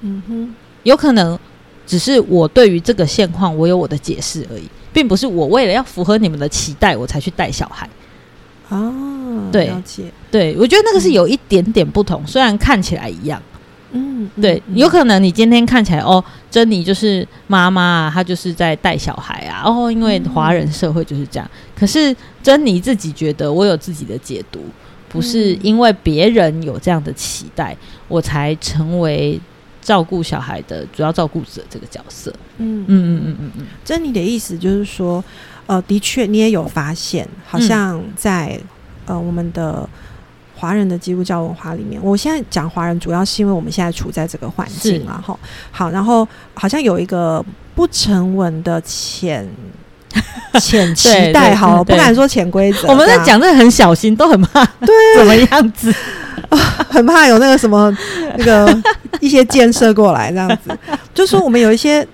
[0.00, 1.38] 嗯哼，有可能。
[1.86, 7.88] 只是我对于这个现况，我有我的解释而已，并不是我为了要符合你们的期待，我才去带小孩。
[8.68, 9.72] 哦，对，
[10.28, 13.40] 对，我觉得那个是有一点点不同，虽然看起来一样。
[13.92, 21.48] 嗯，对，有可能你今天看起来哦，珍妮就是妈妈啊，她就是在带小孩啊，哦，因为华人社会就是这样。
[21.78, 24.60] 可是珍妮自己觉得，我有自己的解读，
[25.08, 27.76] 不是因为别人有这样的期待，
[28.08, 29.40] 我才成为。
[29.86, 32.84] 照顾小孩的主要照顾者这个角色，嗯。
[32.88, 35.22] 嗯嗯嗯嗯嗯，珍妮的意思就是说，
[35.66, 38.58] 呃，的确你也有发现，好像在
[39.06, 39.88] 呃我们的
[40.56, 45.38] 华人的基督教文化里面，我现在讲华人主要是因为我们现在处在这个环境嘛，哈，
[45.70, 47.44] 好，然后好像有一个
[47.76, 49.48] 不成文的潜
[50.60, 52.88] 潜期待， 好，不敢说潜规则。
[52.90, 55.94] 我们在讲这很小心，都很怕，对， 怎么样子？
[56.88, 57.94] 很怕有那个什么
[58.36, 58.82] 那个
[59.20, 60.76] 一些建设过来这样子，
[61.14, 62.06] 就说我们有一些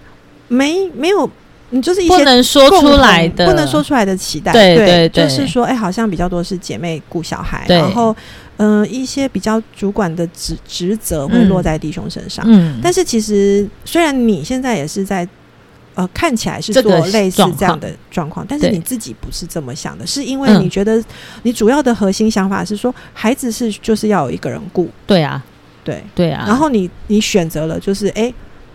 [0.48, 1.28] 没没有，
[1.70, 8.14] 你就是一些不能说出来的，不能说出来的期待，对对对，就是说，哎，好像比较多是姐妹顾小孩，然后
[8.58, 15.28] 嗯，一些比较主管的职职责会落在弟兄身上，嗯，但是其实虽然你现在也是在。
[15.94, 21.02] 呃，看起来是做类似这样的状况，但是你自己不是这么想的，是因为你觉得
[21.42, 25.42] 你主要的核心想法是说，孩子是就是要有一个人顾，对啊，
[25.84, 26.02] 对。
[26.14, 28.32] 对啊，然后你你选择了就是哎，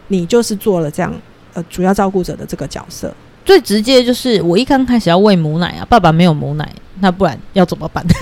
[0.10, 1.14] 你就是做了这样
[1.54, 3.12] 呃主要照顾者的这个角色，
[3.44, 8.06] 最直接就是我一刚开始要喂母奶啊，爸爸没有母奶，那不然要怎么办？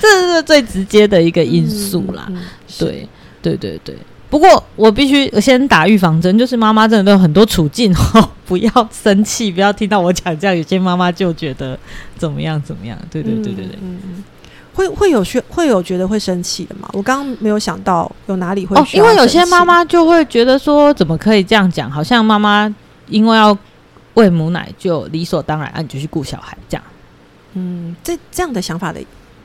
[0.00, 2.30] 这是最直接的一个因素啦，
[2.78, 3.08] 对
[3.42, 3.96] 对对对。
[4.28, 11.78] 不过我必须先打预防针，就是妈妈真的都有很多处境哦， 不要生气，不要听到我讲这样，有些妈妈就觉得
[12.18, 14.24] 怎么样怎么样，对对对对对，嗯嗯，
[14.74, 16.88] 会会有学会有觉得会生气的吗？
[16.92, 21.90] 我刚刚没有想到有哪里会哦，因为有些妈妈就会觉得说，怎么可以这样讲？
[21.90, 22.74] 好像妈妈
[23.08, 23.56] 因为要
[24.14, 26.82] 喂母奶，就理所当然，啊，你就去顾小孩这样。
[27.54, 29.00] 嗯，这这样的想法的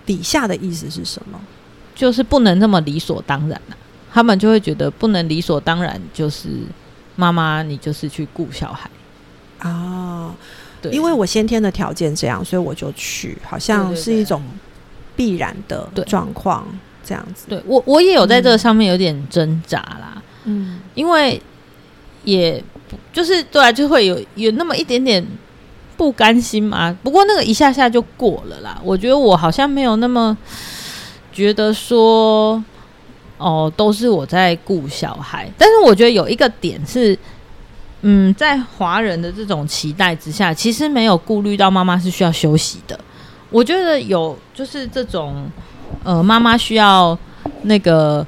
[0.06, 1.40] 底下的意思是什么？
[1.94, 3.78] 就是不能那么理所当然了。
[4.14, 6.49] 他们就会觉得不能理所当然，就是
[7.16, 8.89] 妈妈你就是去顾小孩
[9.59, 10.36] 啊，
[10.82, 14.43] 对，因为我先天的条件这样，所以我就去，好像是一种
[15.16, 16.68] 必然的状况
[17.05, 17.45] 这样子。
[17.47, 21.41] 对我我也有在这个上面有点挣扎啦，嗯，因为
[22.26, 22.62] 也
[23.14, 25.26] 就是对啊，就会有有那么一点点
[25.95, 26.93] 不甘心嘛。
[27.01, 28.82] 不过那个一下下就过了啦。
[28.84, 30.38] 我觉得我好像没有那么
[31.32, 32.62] 觉得说。
[33.42, 37.18] 哦，都是我在顾小孩，但是我觉得有一个点是，
[38.02, 43.00] 嗯，在华人的这种期待之下，其实没有顾虑到妈妈是需要休息的。
[43.50, 45.50] 我觉得有就是这种，
[46.04, 47.18] 呃，妈妈需要
[47.64, 48.26] 那个，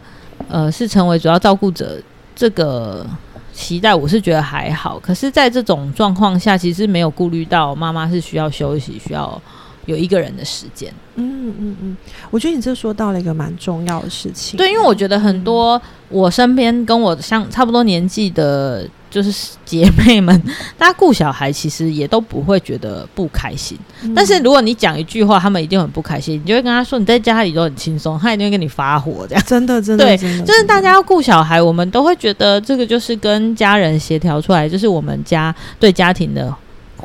[0.49, 1.97] 呃，是成为主要照顾者
[2.35, 3.05] 这个
[3.53, 4.99] 期待，我是觉得还好。
[4.99, 9.41] 可是，在这种状况下，其实没有顾虑到妈妈是需要休息，需要。
[9.85, 11.97] 有一个人的时间，嗯嗯嗯，
[12.31, 14.57] 我觉得你这说到了一个蛮重要的事情。
[14.57, 20.41] 对，因为我觉得很多我身边跟我相差不多年纪的，就是姐妹们，
[20.77, 23.77] 大家顾小孩其实也都不会觉得不开心。
[24.15, 29.25] 但是如果你讲一句话，他们一定很不开心，你就会跟他说你在家里都很轻松，他一定会跟你发火。
[29.27, 36.55] 这样真的真的对，就是大家要顾小孩，我们都会觉得这个就是跟家人协调出来，就是我们家对家庭的。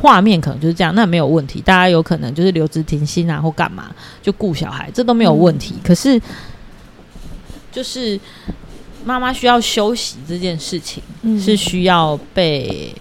[0.00, 1.60] 画面可能就是这样，那没有问题。
[1.60, 3.90] 大家有可能就是留职停薪啊，或干嘛
[4.22, 5.74] 就顾小孩，这都没有问题。
[5.82, 6.20] 可是，
[7.72, 8.18] 就是
[9.04, 11.02] 妈妈需要休息这件事情
[11.40, 12.94] 是需要被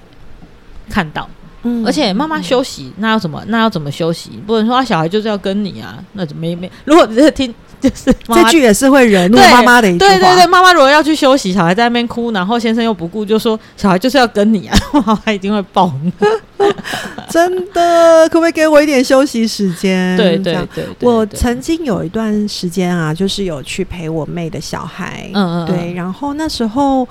[0.89, 1.29] 看到。
[1.61, 3.43] 嗯，而且妈妈休息，那要怎么？
[3.47, 4.31] 那要怎么休息？
[4.47, 6.71] 不能说啊，小孩就是要跟你啊，那没没。
[6.83, 7.53] 如果只是听。
[7.79, 10.09] 就是这句也是会惹怒妈妈的一句话。
[10.11, 16.11] 对对对，妈妈如果要去休息，小孩在那边哭，然后先生又不顾，就说小孩就是要跟你啊， 妈妈一定会暴怒。
[17.29, 20.17] 真的，可不可以给我一点休息时间？
[20.17, 25.29] 对对对，我曾经有一段时间啊，就是有去陪我妹的小孩。
[25.33, 27.07] 嗯嗯，对，然后那时候。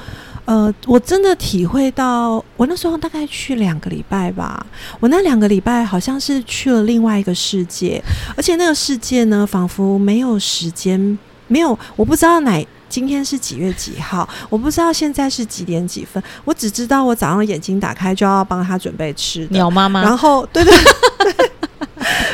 [0.46, 4.64] 呃，我真的体会到，我那时候大概去两个礼拜吧。
[5.00, 8.02] 我那两个礼拜好像是去了另外一个世界，
[8.36, 11.18] 而且那个世界呢，仿佛没有时间，
[11.48, 20.72] 没有，我不知道哪今天是几月几号，我不知道现在是几点几分，我只知道我早上眼睛打开就要帮他准备吃的鸟妈妈，然后对对。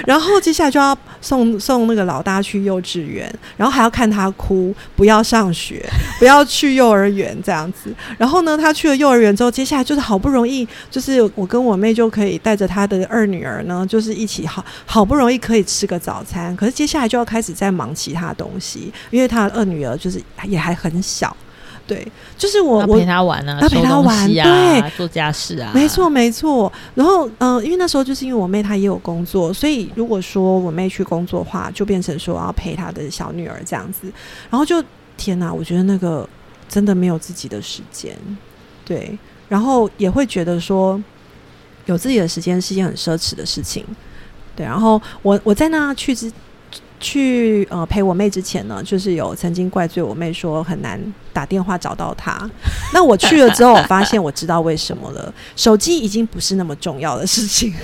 [0.06, 5.84] 然后接下来就要送送那个老大去幼稚园，然后还要看他哭，不要上学，
[6.18, 7.94] 不要去幼儿园这样子。
[8.18, 16.54] 然后呢，他去了幼儿园之后，接下来就是好不容易，就是我跟我妹就可以带着他的二女儿呢，就是一起好好不容易可以吃个早餐。
[16.56, 21.36] 可是接下来就要开始在忙其他东西，因为他的二女儿就是也还很小。
[21.84, 22.06] 对，
[22.38, 26.72] 就是我我陪他玩啊，要陪他玩，对，做家事啊，没错没错。
[26.94, 34.10] 然后嗯，因为那时候就是因为我妹她也有工作，所以如果说我妹去工作的话，就变成说要陪她的小女儿这样子。
[34.48, 34.82] 然后就
[35.16, 36.26] 天哪，我觉得那个
[36.68, 38.16] 真的没有自己的时间，
[38.84, 39.18] 对。
[39.48, 40.98] 然后也会觉得说
[41.86, 43.84] 有自己的时间是一件很奢侈的事情，
[44.54, 44.64] 对。
[44.64, 46.32] 然后我我在那去之。
[47.02, 50.98] 去呃陪我妹之前呢，就是有曾经怪罪我妹说很难
[51.32, 52.50] 打电话找到她。
[52.94, 57.74] 那我去了之后，我发现我知道为什么了，手机已经不是那么重要的事情。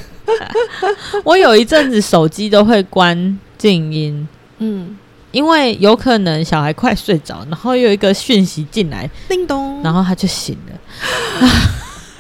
[1.25, 4.97] 我有一阵子手机都会关静音，嗯，
[5.33, 11.49] 因为有可能小孩快睡着，然后有一个讯息进来，叮咚，然后他就醒了。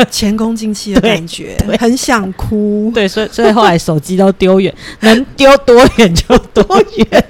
[0.11, 2.91] 前功尽弃的感觉，很想哭。
[2.95, 6.65] 对，所以所以后来手机都丢远，能丢多远就多
[6.97, 7.25] 远。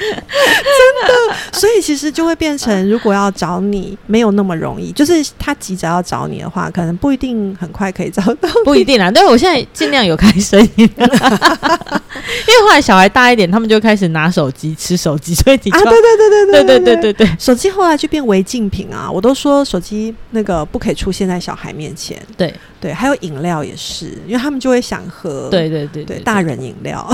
[0.00, 4.90] 真的，所以其实就会变成，如果要找你，没有那么容易。
[4.92, 8.48] 就是他急着要找你的话，可能不一定很快可以找到。
[8.64, 19.10] 不一定啊，但是我现在尽量有开声音，因为后来小孩大一点，他们就开始拿手机吃手机，所以你啊，对对对对对对对对对，手机后来就变违禁品啊！
[19.10, 22.20] 我都说手机那个不可以出现在小孩面前。
[22.36, 25.48] 对对，还有饮料也是，因为他们就会想喝。
[25.50, 27.06] 对对对对，大人饮料。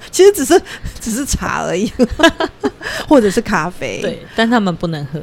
[0.10, 0.60] 其实只是
[1.00, 1.92] 只是茶而已，
[3.08, 4.00] 或者是咖啡。
[4.00, 5.20] 对，但他们不能喝。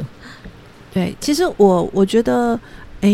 [0.94, 2.60] 对，其实我我觉得，
[3.02, 3.10] 哎，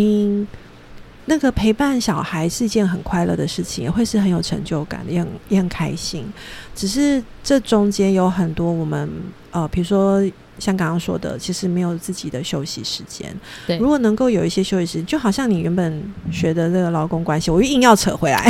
[1.25, 6.31] 那个陪伴小孩是一件很快乐的事情，也会是很有成就感，也很也很开心。
[6.75, 9.09] 只是这中间有很多我们
[9.51, 10.21] 呃，比如说
[10.59, 13.35] 像刚刚说的，其实没有自己的休息时间。
[13.65, 18.47] 对，如果能够有一些休息时间，就好像你原本学的这个劳工关系，我硬要扯回来。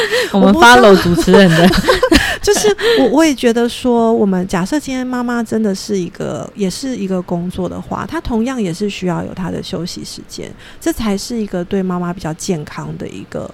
[0.32, 1.68] 我们 follow 主持人的，
[2.42, 2.68] 就是
[3.00, 13.50] 我我也觉得说，我们假设今天妈妈真的是一个，也是一个工作的话，她同样也是需要有她的休息时间，这才是一个对妈妈比较健康的一个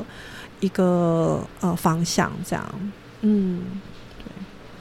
[0.61, 2.33] 一个呃方向。
[2.49, 2.75] 这样，
[3.23, 3.63] 嗯，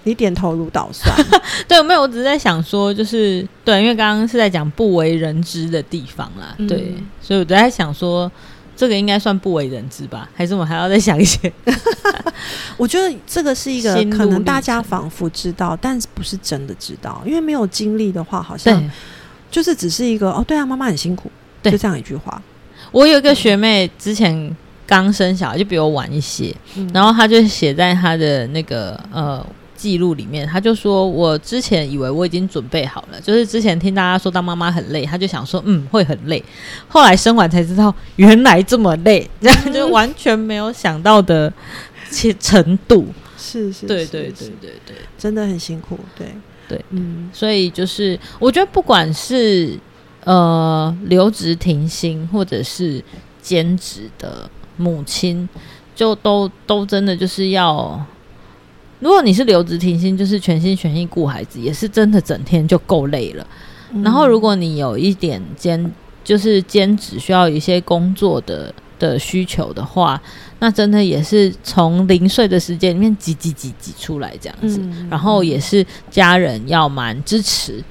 [0.03, 1.15] 你点头如捣蒜。
[1.67, 8.31] 对，没有，我只是在想说，就是对，因为刚刚是在讲不为人知的地方啦，对，所以我在想说。
[8.75, 10.29] 这个应该算不为人知吧？
[10.33, 11.51] 还是我们还要再想一些？
[12.77, 17.21] 我觉得这个是一个可能大家仿佛知道，但是不是真的知道？
[17.25, 18.83] 因为没有经历的话，好像
[19.51, 22.41] 就是只是一个哦，对啊，妈妈很辛苦，就这样一句话。
[22.91, 24.55] 我有一个学妹之前
[24.85, 26.55] 刚生小孩，就比我晚一些，
[26.93, 29.45] 然后她就写在她的那个呃。
[29.83, 36.41] 记录里面，他就说：“我之前以为我已经准备好了，就是之前听大家说当妈妈很累，他就想说，嗯，会很累。
[36.87, 41.51] 后来生完才知道，原来这么累，这 样就完全没有想到的
[42.09, 43.05] 切程度。
[43.37, 45.99] 是是，对对对对对，真的很辛苦。
[46.17, 46.27] 对
[46.69, 49.77] 对，嗯，所以就是我觉得，不管是
[50.23, 53.03] 呃留职停薪，或者是
[53.41, 55.49] 兼职的母亲，
[55.93, 58.01] 就都都真的就是要。”
[59.03, 63.45] 如果你是留职停薪，就是全心全意顾孩子，也是真的整天就够累了。
[64.01, 65.93] 然后，如果你有一点兼，
[66.23, 70.19] 就是兼职需要一些工作的的需求的话，
[70.59, 74.79] 那真的也是从零碎的时间里面挤挤挤挤出来这样子。
[75.09, 77.83] 然后也是家人要蛮支持，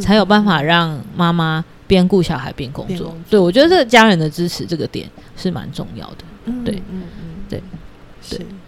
[0.00, 3.12] 才有办法让妈妈边顾小孩边工作。
[3.28, 6.52] 对我觉得这个家人的支持这个点是蛮重要的。
[6.64, 7.60] 对，嗯嗯，对，
[8.22, 8.61] 是，嗯。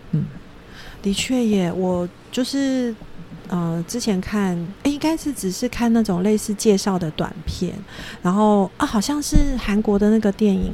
[1.04, 2.94] 的确也，我就是
[3.48, 7.74] 呃，之前看，应该是只是看那种类似介绍的短片，
[8.22, 10.72] 然后啊，好像是韩国的那个电影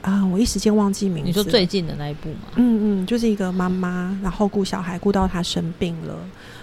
[0.00, 1.26] 啊，我一时间忘记名字。
[1.26, 2.52] 你说最近的那一部吗？
[2.54, 6.16] 嗯嗯，就是一个妈妈，然后顾小孩，顾到他生病了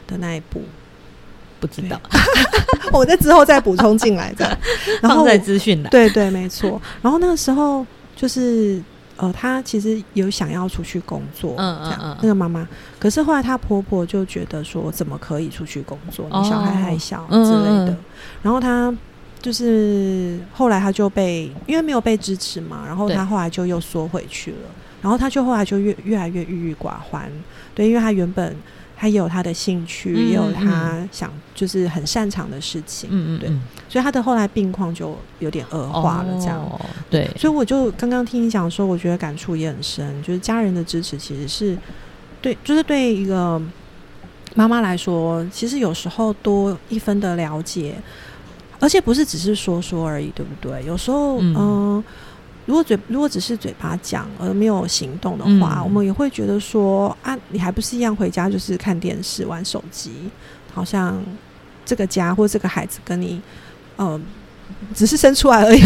[0.08, 0.62] 的那一部，
[1.60, 2.00] 不知道，
[2.94, 4.58] 我在之后再补充进来的，
[5.04, 6.82] 然后在资讯的，对对，没错。
[7.02, 8.82] 然后那个时候就是。
[9.22, 12.66] 呃，她其实有想要出去工作，嗯嗯嗯，那个妈妈，
[12.98, 16.26] 可是后来她婆婆就觉得说，怎么可以出去工作？
[16.32, 17.98] 你小孩还小之类的。
[18.42, 18.94] 然后她
[19.42, 24.58] 就是后来她就被因为没有被支持嘛，然后她后来就又缩回去了。
[25.02, 27.30] 然后她就后来就越越来越郁郁寡欢，
[27.76, 28.56] 对，因为她原本。
[29.02, 33.50] 他也有他的兴趣，也有他想就是很擅长的事情，嗯嗯，对，
[33.88, 41.78] 所以他的后来病况就有点恶化了，这样，对，所以我就刚刚听你讲说，我觉得感触也很深，就是家人的支持其实是
[42.41, 43.62] 对，就是对一个
[44.54, 47.95] 妈妈来说，其实有时候多一分的了解，
[48.82, 50.84] 而且不是只是说说而已，对不对？
[50.86, 52.04] 有时候，嗯。
[52.70, 60.12] 如果嘴如果只是嘴巴讲而没有行动的话，我们也会觉得说啊，你还不是一样回家就是看电视玩手机，
[60.72, 61.20] 好像
[61.84, 63.42] 这个家或这个孩子跟你
[63.98, 64.22] 嗯
[64.94, 65.82] 只是生出来而已，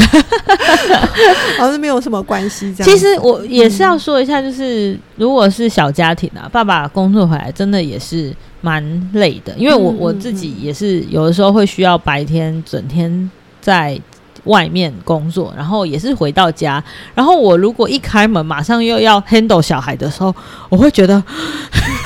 [1.57, 2.75] 好像没有什么关系。
[2.75, 13.31] 这样，其实我也是要说一下，就是如果是小家庭啊，爸爸工作回来真的也是蛮累的，因为我我自己也是有的时候会需要白天整天
[13.61, 13.97] 在。
[14.45, 16.83] 外面工作，然后也是回到家，
[17.15, 20.35] 然后我如果一开门，马上又要 handle 小孩的时候，
[20.69, 21.23] 我会觉得，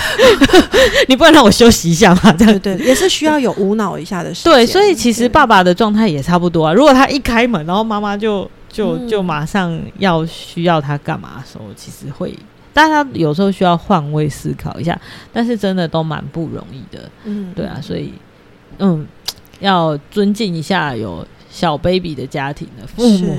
[1.08, 2.32] 你不能让我休息一下吗？
[2.34, 4.54] 这样对，也是需要有无脑一下的时间。
[4.54, 6.74] 对，所以其实爸爸的状态也差不多啊。
[6.74, 12.38] 如果他一开门，然后妈妈就就就马上要需要他干嘛的时候，其实会，
[12.72, 15.00] 但他有时候需要换位思考一下，
[15.34, 17.10] 但是真的都蛮不容易的。
[17.24, 18.14] 嗯，对啊，所以
[18.78, 19.08] 嗯，
[19.60, 21.26] 要尊敬一下有。
[21.58, 23.36] 小 baby 的家庭的父母，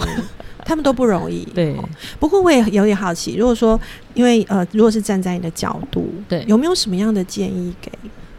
[0.65, 1.45] 他们都不容易。
[1.55, 1.77] 对，
[2.19, 3.81] 不过我也有点好奇，如果说，
[4.13, 7.93] 因为呃，如果是站在你的角度，对，有没有什么样的建议给，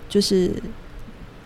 [0.09, 0.51] 就是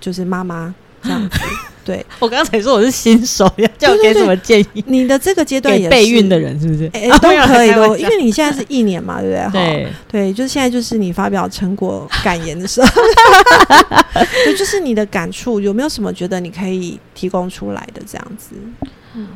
[0.02, 0.74] 就是妈妈
[1.04, 1.40] 这样子？
[1.86, 4.84] 对我刚才说我是新手，要叫我给什么建议？
[4.88, 6.90] 你的这个阶段也备孕的人是不是？
[6.94, 9.52] 哎，都 可以的，因为你现在是一年嘛，对不对？
[9.52, 12.88] 对对，就是现在就是你发表成果感言的时候，
[14.46, 18.56] 对，就是你的感触有没有什么觉得你可以提供出来的这样子？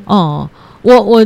[0.05, 0.49] 哦，
[0.81, 1.25] 我我。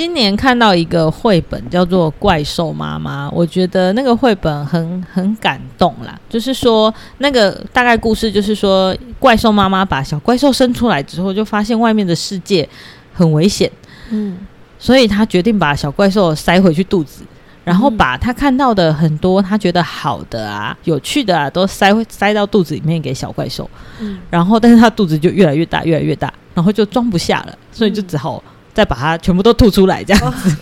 [0.00, 6.18] 今年看到一个绘本叫做《怪兽妈妈》，我觉得那个绘本很很感动啦。
[6.26, 12.66] 就是说，那个大概故事就是说，怪兽妈妈把小怪兽生出来之后，就发现外面的世界
[13.12, 13.70] 很危险，
[14.08, 14.38] 嗯，
[14.78, 17.22] 所以她决定把小怪兽塞回去肚子，
[17.62, 28.42] 然后把他看到的很多他觉得好的啊、有趣的啊，都塞塞到肚子里面给小怪兽，嗯，然后但是他肚子就越来越大，越来越大，然后就装不下了，所以就只好。
[28.80, 30.56] 再把它全部都吐出来，这样子。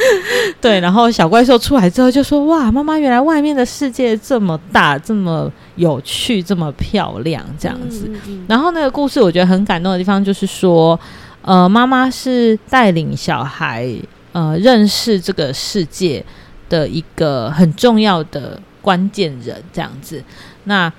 [0.58, 8.10] 对，然后小怪兽出来之后就说：“哇，妈妈，原来外面的世界这么大，这么有趣，这么漂亮，这样子。”
[8.48, 10.98] 然后那个故事我觉得很感动的地方就是说，
[11.42, 13.86] 呃，妈妈是带领小孩
[14.32, 16.24] 呃认识这个世界
[16.70, 20.24] 的一个很重要的关键人，这样子。
[20.64, 20.90] 那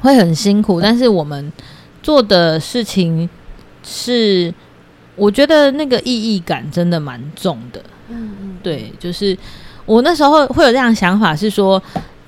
[0.00, 1.52] 会很辛苦，但是我们
[2.02, 3.30] 做的事情
[3.84, 4.52] 是。
[5.20, 9.36] 我觉得那个意义感真的蛮重的，嗯嗯，对，就是
[9.84, 11.80] 我那时候会有这样想法，是说，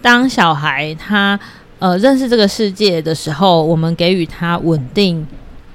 [0.02, 1.38] 当小孩他
[1.78, 5.26] 呃认识这个世界的时候，我们给予他稳定、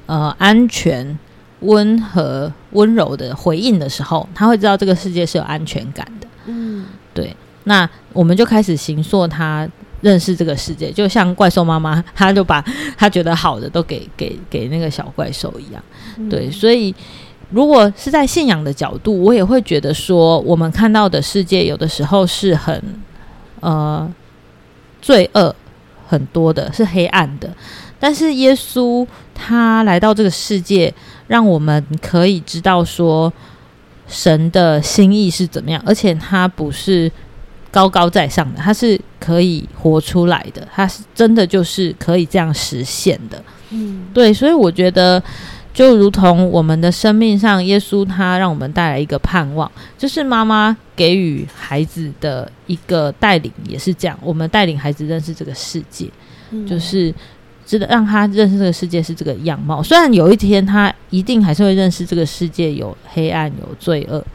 [0.05, 1.17] 呃安全、
[1.61, 9.67] 温和、温柔的回应的时候，他会知道这个世界是有安全感的，嗯，对，那我们就开始形塑他。
[10.01, 12.63] 认识这个世界，就像怪兽妈妈，他就把
[12.95, 15.83] 他觉得好的都给给给那个小怪兽一样。
[16.29, 16.93] 对，所以
[17.49, 22.81] 如果是在信仰的角度，我也会觉得说，我们看到的世界有的时候是很
[23.59, 24.11] 呃
[25.01, 25.55] 罪恶
[26.07, 27.49] 很多的，是黑暗的。
[27.99, 30.93] 但是耶稣他来到这个世界，
[31.27, 33.31] 让我们可以知道说
[34.07, 37.11] 神的心意是怎么样，而且他不是。
[37.69, 43.43] 高高在上的，他是可以活出来的，他是真的就是可以这样实现的。
[43.69, 45.21] 嗯，对，所以我觉得，
[45.77, 54.17] 就如同我们的生命上，耶稣他让我们带来一个盼望，就是妈妈给予孩子的一个带领，也是这样。
[54.23, 56.09] 我们带领孩子认识这个世界，
[56.67, 57.13] 就是
[57.63, 59.83] 知道让他认识这个世界是这个样貌。
[59.83, 64.25] 虽然有一天他一定还是会认识这个世界有黑暗有罪恶，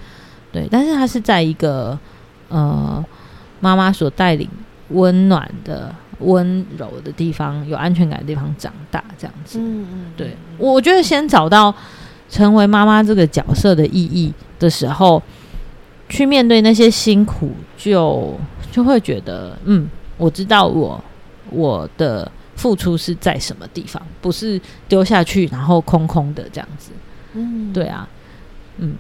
[0.53, 1.99] 对，但是他是在一个
[2.49, 3.05] 呃。
[3.65, 4.49] 妈妈所带领
[4.89, 9.59] 温暖的、温柔的地方，有安全感的地方长大，这样子。
[9.59, 11.75] 嗯嗯，对，我觉得先找到
[12.29, 15.23] 成为妈妈这个角色的意义的时候，
[16.09, 18.35] 去面对那些辛苦，就
[18.71, 21.03] 就会觉得，嗯，我知道我
[21.51, 26.91] 我的付出是在什么地方，不是丢下去然后空空的这样子。
[27.35, 28.09] 嗯，对啊，
[28.79, 28.95] 嗯，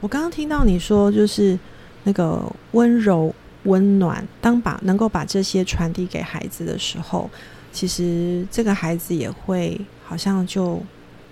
[0.00, 1.58] 我刚刚听到你说，就是
[2.04, 3.34] 那个温柔。
[3.64, 7.28] 温暖，当把能够把这些传递给孩子的时候，
[7.72, 10.80] 其实这个孩子也会好像就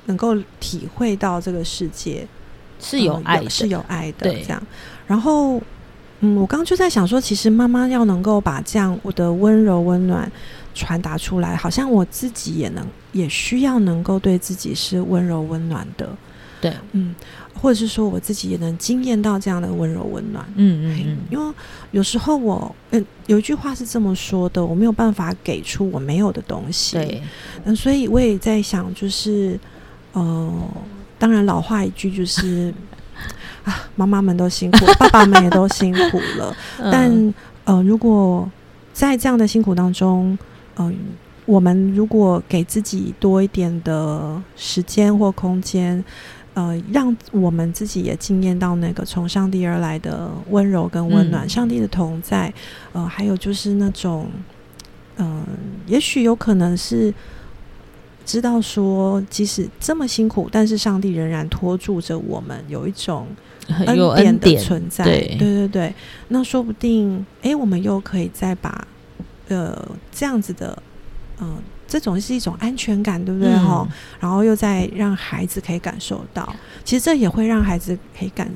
[0.06, 2.26] 能够体会到这个世界
[2.80, 4.62] 是有爱，是有爱的这样。
[5.06, 5.60] 然后，
[6.20, 10.30] 嗯，我刚刚就在想说，其实妈妈要能够把这样我的温柔温暖
[10.74, 16.08] 传达出来，好像我自己也能也需要能够对自己是温柔温暖的。
[16.60, 17.14] 对，嗯。
[17.66, 21.54] 或者是说我自己也能惊艳到这样的温柔温暖，嗯嗯嗯，因为
[21.90, 27.20] 有时候我嗯有一句话是这么说的，我没有办法给出我没有的东西，对，
[27.64, 29.58] 嗯，所以我也在想，就是
[30.12, 30.52] 呃，
[31.18, 32.72] 当然老话一句就是
[33.66, 38.48] 啊，妈妈们都辛苦， 爸爸们也都辛苦了，但呃，如果
[38.92, 40.38] 在这样的辛苦当中，
[40.76, 40.94] 嗯，
[41.46, 46.04] 我们如果给自己多一点的时间或空间。
[46.56, 52.50] 呃，让我们自己也惊艳到那个从上帝而来的温柔跟温暖，上帝的同在。
[52.94, 54.26] 呃，还有就是那种，
[55.18, 55.44] 嗯，
[55.86, 57.12] 也许有可能是
[58.24, 63.26] 知道说，即使这么辛苦，但是上帝仍然托住着我们，有一种
[63.84, 65.04] 恩典的存在。
[65.04, 65.94] 对对对，
[66.28, 68.88] 那说不定，哎，我们又可以再把
[69.48, 70.82] 呃这样子的，
[71.38, 71.58] 嗯。
[71.86, 73.86] 这种是一种安全感，对不对哈？
[74.20, 78.50] 然后又在让孩子可以感受到，其实这也会让孩子可以感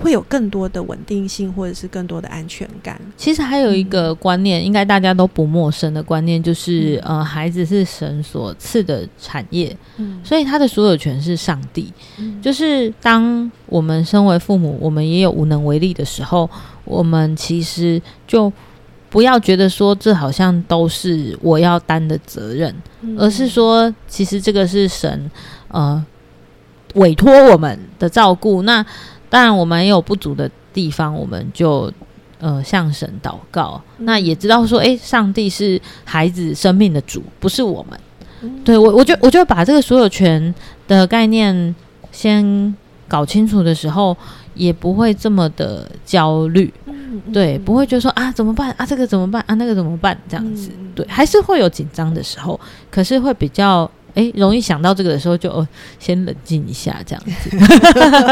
[0.00, 3.00] 会有更多的稳定性，或者是更多的安全感。
[3.16, 11.92] 其实还有一个观念，应该大家都不陌生的观念，就是呃，孩子是神所赐的产业，嗯，所以他的所有权是上帝。
[12.42, 16.50] 就是当我们身为父母，我们也有无能为力的时候，
[16.84, 18.52] 我们其实就
[19.08, 22.74] 不要觉得说这好像都是我要担的责任，
[23.18, 25.30] 而是说，其实这个是神
[25.68, 26.04] 呃
[26.94, 28.62] 委托我们的照顾。
[28.62, 28.84] 那
[29.28, 31.90] 当然，我们也有不足的地方，我们就
[32.38, 33.80] 呃向神祷告。
[33.98, 37.98] 那也知道说，哎，上帝是孩子生命的主，不是我们。
[38.64, 40.54] 对我，我就我就把这个所有权
[40.86, 41.74] 的概念
[42.12, 42.74] 先
[43.08, 44.16] 搞清楚的时候，
[44.56, 46.72] 也不会这么的焦虑。
[47.32, 50.70] 对，不会觉得说啊怎么办啊这个怎么办啊那个怎么办这样子。
[50.94, 52.58] 对，还是会有紧张的时候，
[52.90, 53.90] 可是会比较。
[54.16, 55.66] 哎，容易想到这个的时候，就
[55.98, 57.50] 先冷静一下，这样子。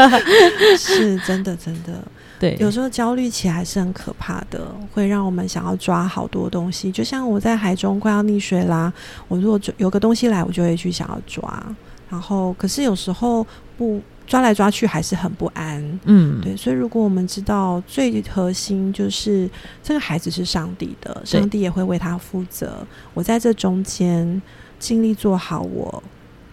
[0.75, 2.03] 是真的，真的。
[2.39, 6.91] 对，有时候焦虑起来是很可怕的，会让我们想要抓好多东西。
[6.91, 8.91] 就像我在海中快要溺水啦，
[9.27, 11.63] 我如果有个东西来，我就会去想要抓。
[12.09, 13.45] 然后，可是有时候
[13.77, 15.99] 不抓来抓去还是很不安。
[16.05, 16.55] 嗯，对。
[16.55, 19.49] 所以，如果我们知道最核心就是
[19.83, 22.85] 这个孩子是上帝的，上帝也会为他负责。
[23.13, 24.41] 我在这中间。
[24.77, 26.03] 尽力做好我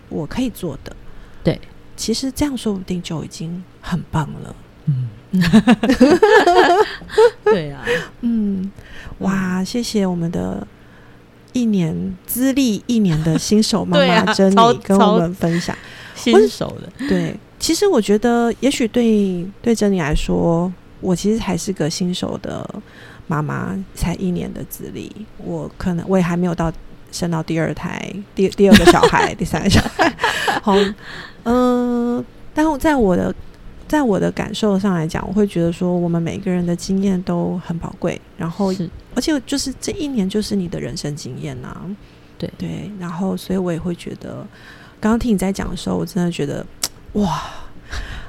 [0.08, 0.96] 我可以做的，
[1.42, 1.60] 对，
[1.96, 4.56] 其实这样说不定就已经很棒了。
[4.86, 5.08] 嗯，
[7.44, 7.84] 对啊，
[8.22, 8.70] 嗯，
[9.18, 10.64] 哇，谢谢我们的
[11.52, 15.76] 一年资历一年的新手妈妈珍妮跟我们分享
[16.14, 17.08] 新手的。
[17.08, 22.68] 对，其实我觉得，也许对对珍妮来说，我其实还是个新手的
[23.28, 26.72] 妈妈，才一年的资历，我可能我也还没有到。
[27.12, 30.10] 生到第二胎，第第二个小孩，第三个小孩，
[30.64, 30.74] 好，
[31.44, 33.34] 嗯，但在我的
[33.86, 38.72] 在我的感受上来讲，我会觉得说，我们每个人的经验都很宝贵，然后，
[39.14, 41.76] 而且就是这一年就是你的人生经验呐，
[42.38, 42.50] 对。
[42.56, 44.46] 对，然后，所以我也会觉得，
[44.98, 46.64] 刚刚听你在讲的时候，我真的觉得，
[47.12, 47.42] 哇，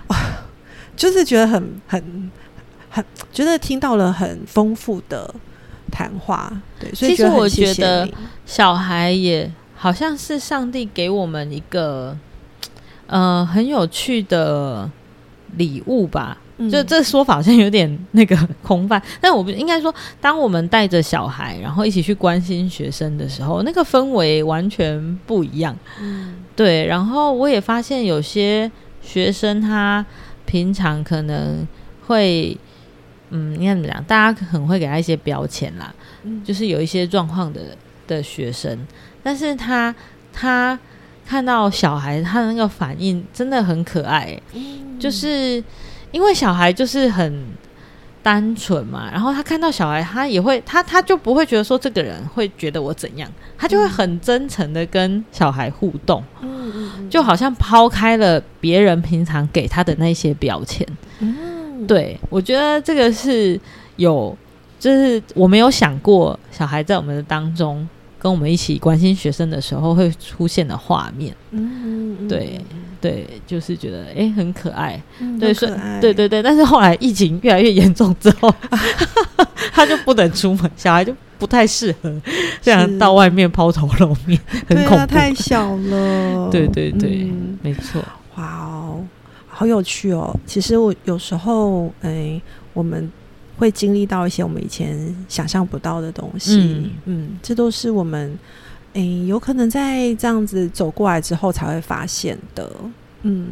[0.07, 0.45] 啊，
[0.95, 2.31] 就是觉得很很
[2.89, 5.33] 很，觉得听到了很丰富的。
[5.91, 8.09] 谈话对，所以其实我觉得
[8.47, 12.17] 小孩也好像是上帝给我们一个
[13.05, 14.89] 呃很有趣的
[15.55, 16.39] 礼物吧。
[16.69, 25.77] 就这说法好像有点那个空泛，但我们应该说，当我们带着小孩，然后一起去关心学生的时候，那个氛围完全不一样。
[26.01, 26.85] 嗯，对。
[26.85, 30.05] 然后我也发现有些学生他
[30.45, 31.67] 平常可能
[32.07, 32.57] 会。
[33.35, 34.03] 嗯，应该怎么讲？
[34.03, 35.91] 大家很会给他一些标签啦，
[36.45, 37.61] 就是有一些状况的
[38.05, 38.77] 的学生，
[39.23, 39.95] 但是他
[40.31, 40.77] 他
[41.25, 44.39] 看到小孩，他的那个反应真的很可爱，
[44.99, 45.63] 就是
[46.13, 47.45] 因为小孩就是很
[48.21, 56.23] 单纯嘛，然后他看到小孩，他也会他他就不会觉得说这个人会觉得我怎样，他就会很真诚的跟小孩互动，
[57.09, 60.87] 就好像抛开了别人平常给他的那些标签。
[61.85, 63.59] 对，我觉得这个是
[63.97, 64.37] 有，
[64.79, 67.85] 就是我没有想过小孩在我们的当中
[68.23, 71.35] 跟我们一起关心学生的时候会出现的画面。
[71.51, 72.57] 嗯，对
[73.01, 74.99] 对，就是觉得哎很可爱，
[75.37, 75.67] 对，是，
[75.99, 76.41] 对对对。
[76.41, 78.55] 但是后来疫情越来越严重之后，
[79.73, 82.21] 他就不能出门，小孩就不太适合
[82.61, 86.49] 这样到外面抛头露面，很恐怖，太小了。
[86.49, 87.29] 对对对，
[87.61, 88.01] 没错。
[88.35, 89.03] 哇哦。
[89.55, 90.35] 好有趣哦！
[90.47, 92.41] 其实我有时候，哎，
[92.73, 93.07] 我们
[93.57, 96.91] 会经历到一些我们以前想象不到的东西。
[97.05, 98.37] 嗯，这都是我们，
[98.93, 102.69] 诶，有可能在这样子走过来之后才会发现的。
[103.21, 103.47] 嗯，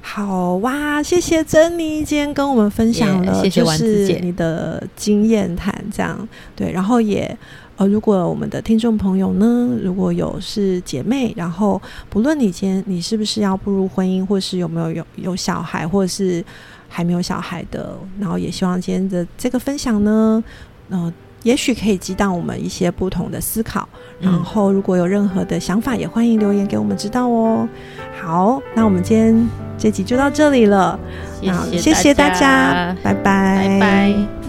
[0.00, 7.36] 好哇，谢谢珍妮今天跟我们分享了，就是你的经验谈，这样对，然后也。
[7.78, 11.78] 呃，如果我们的听众朋友呢，如果有是姐妹，然后
[12.08, 16.42] 不论你今天你是不是要步入婚姻，或是有没有有有小孩，或者是
[16.96, 20.42] 还没有小孩的，然后也希望今天的这个分享呢，
[20.88, 23.86] 呃，也许可以激荡我们一些不同的思考。
[24.18, 27.68] 然后如果有任何的想法，也欢迎留言给我们知道哦。
[28.18, 30.98] 好，那我们今天这集就到这里了，
[31.76, 34.45] 谢谢大家，拜拜，拜拜。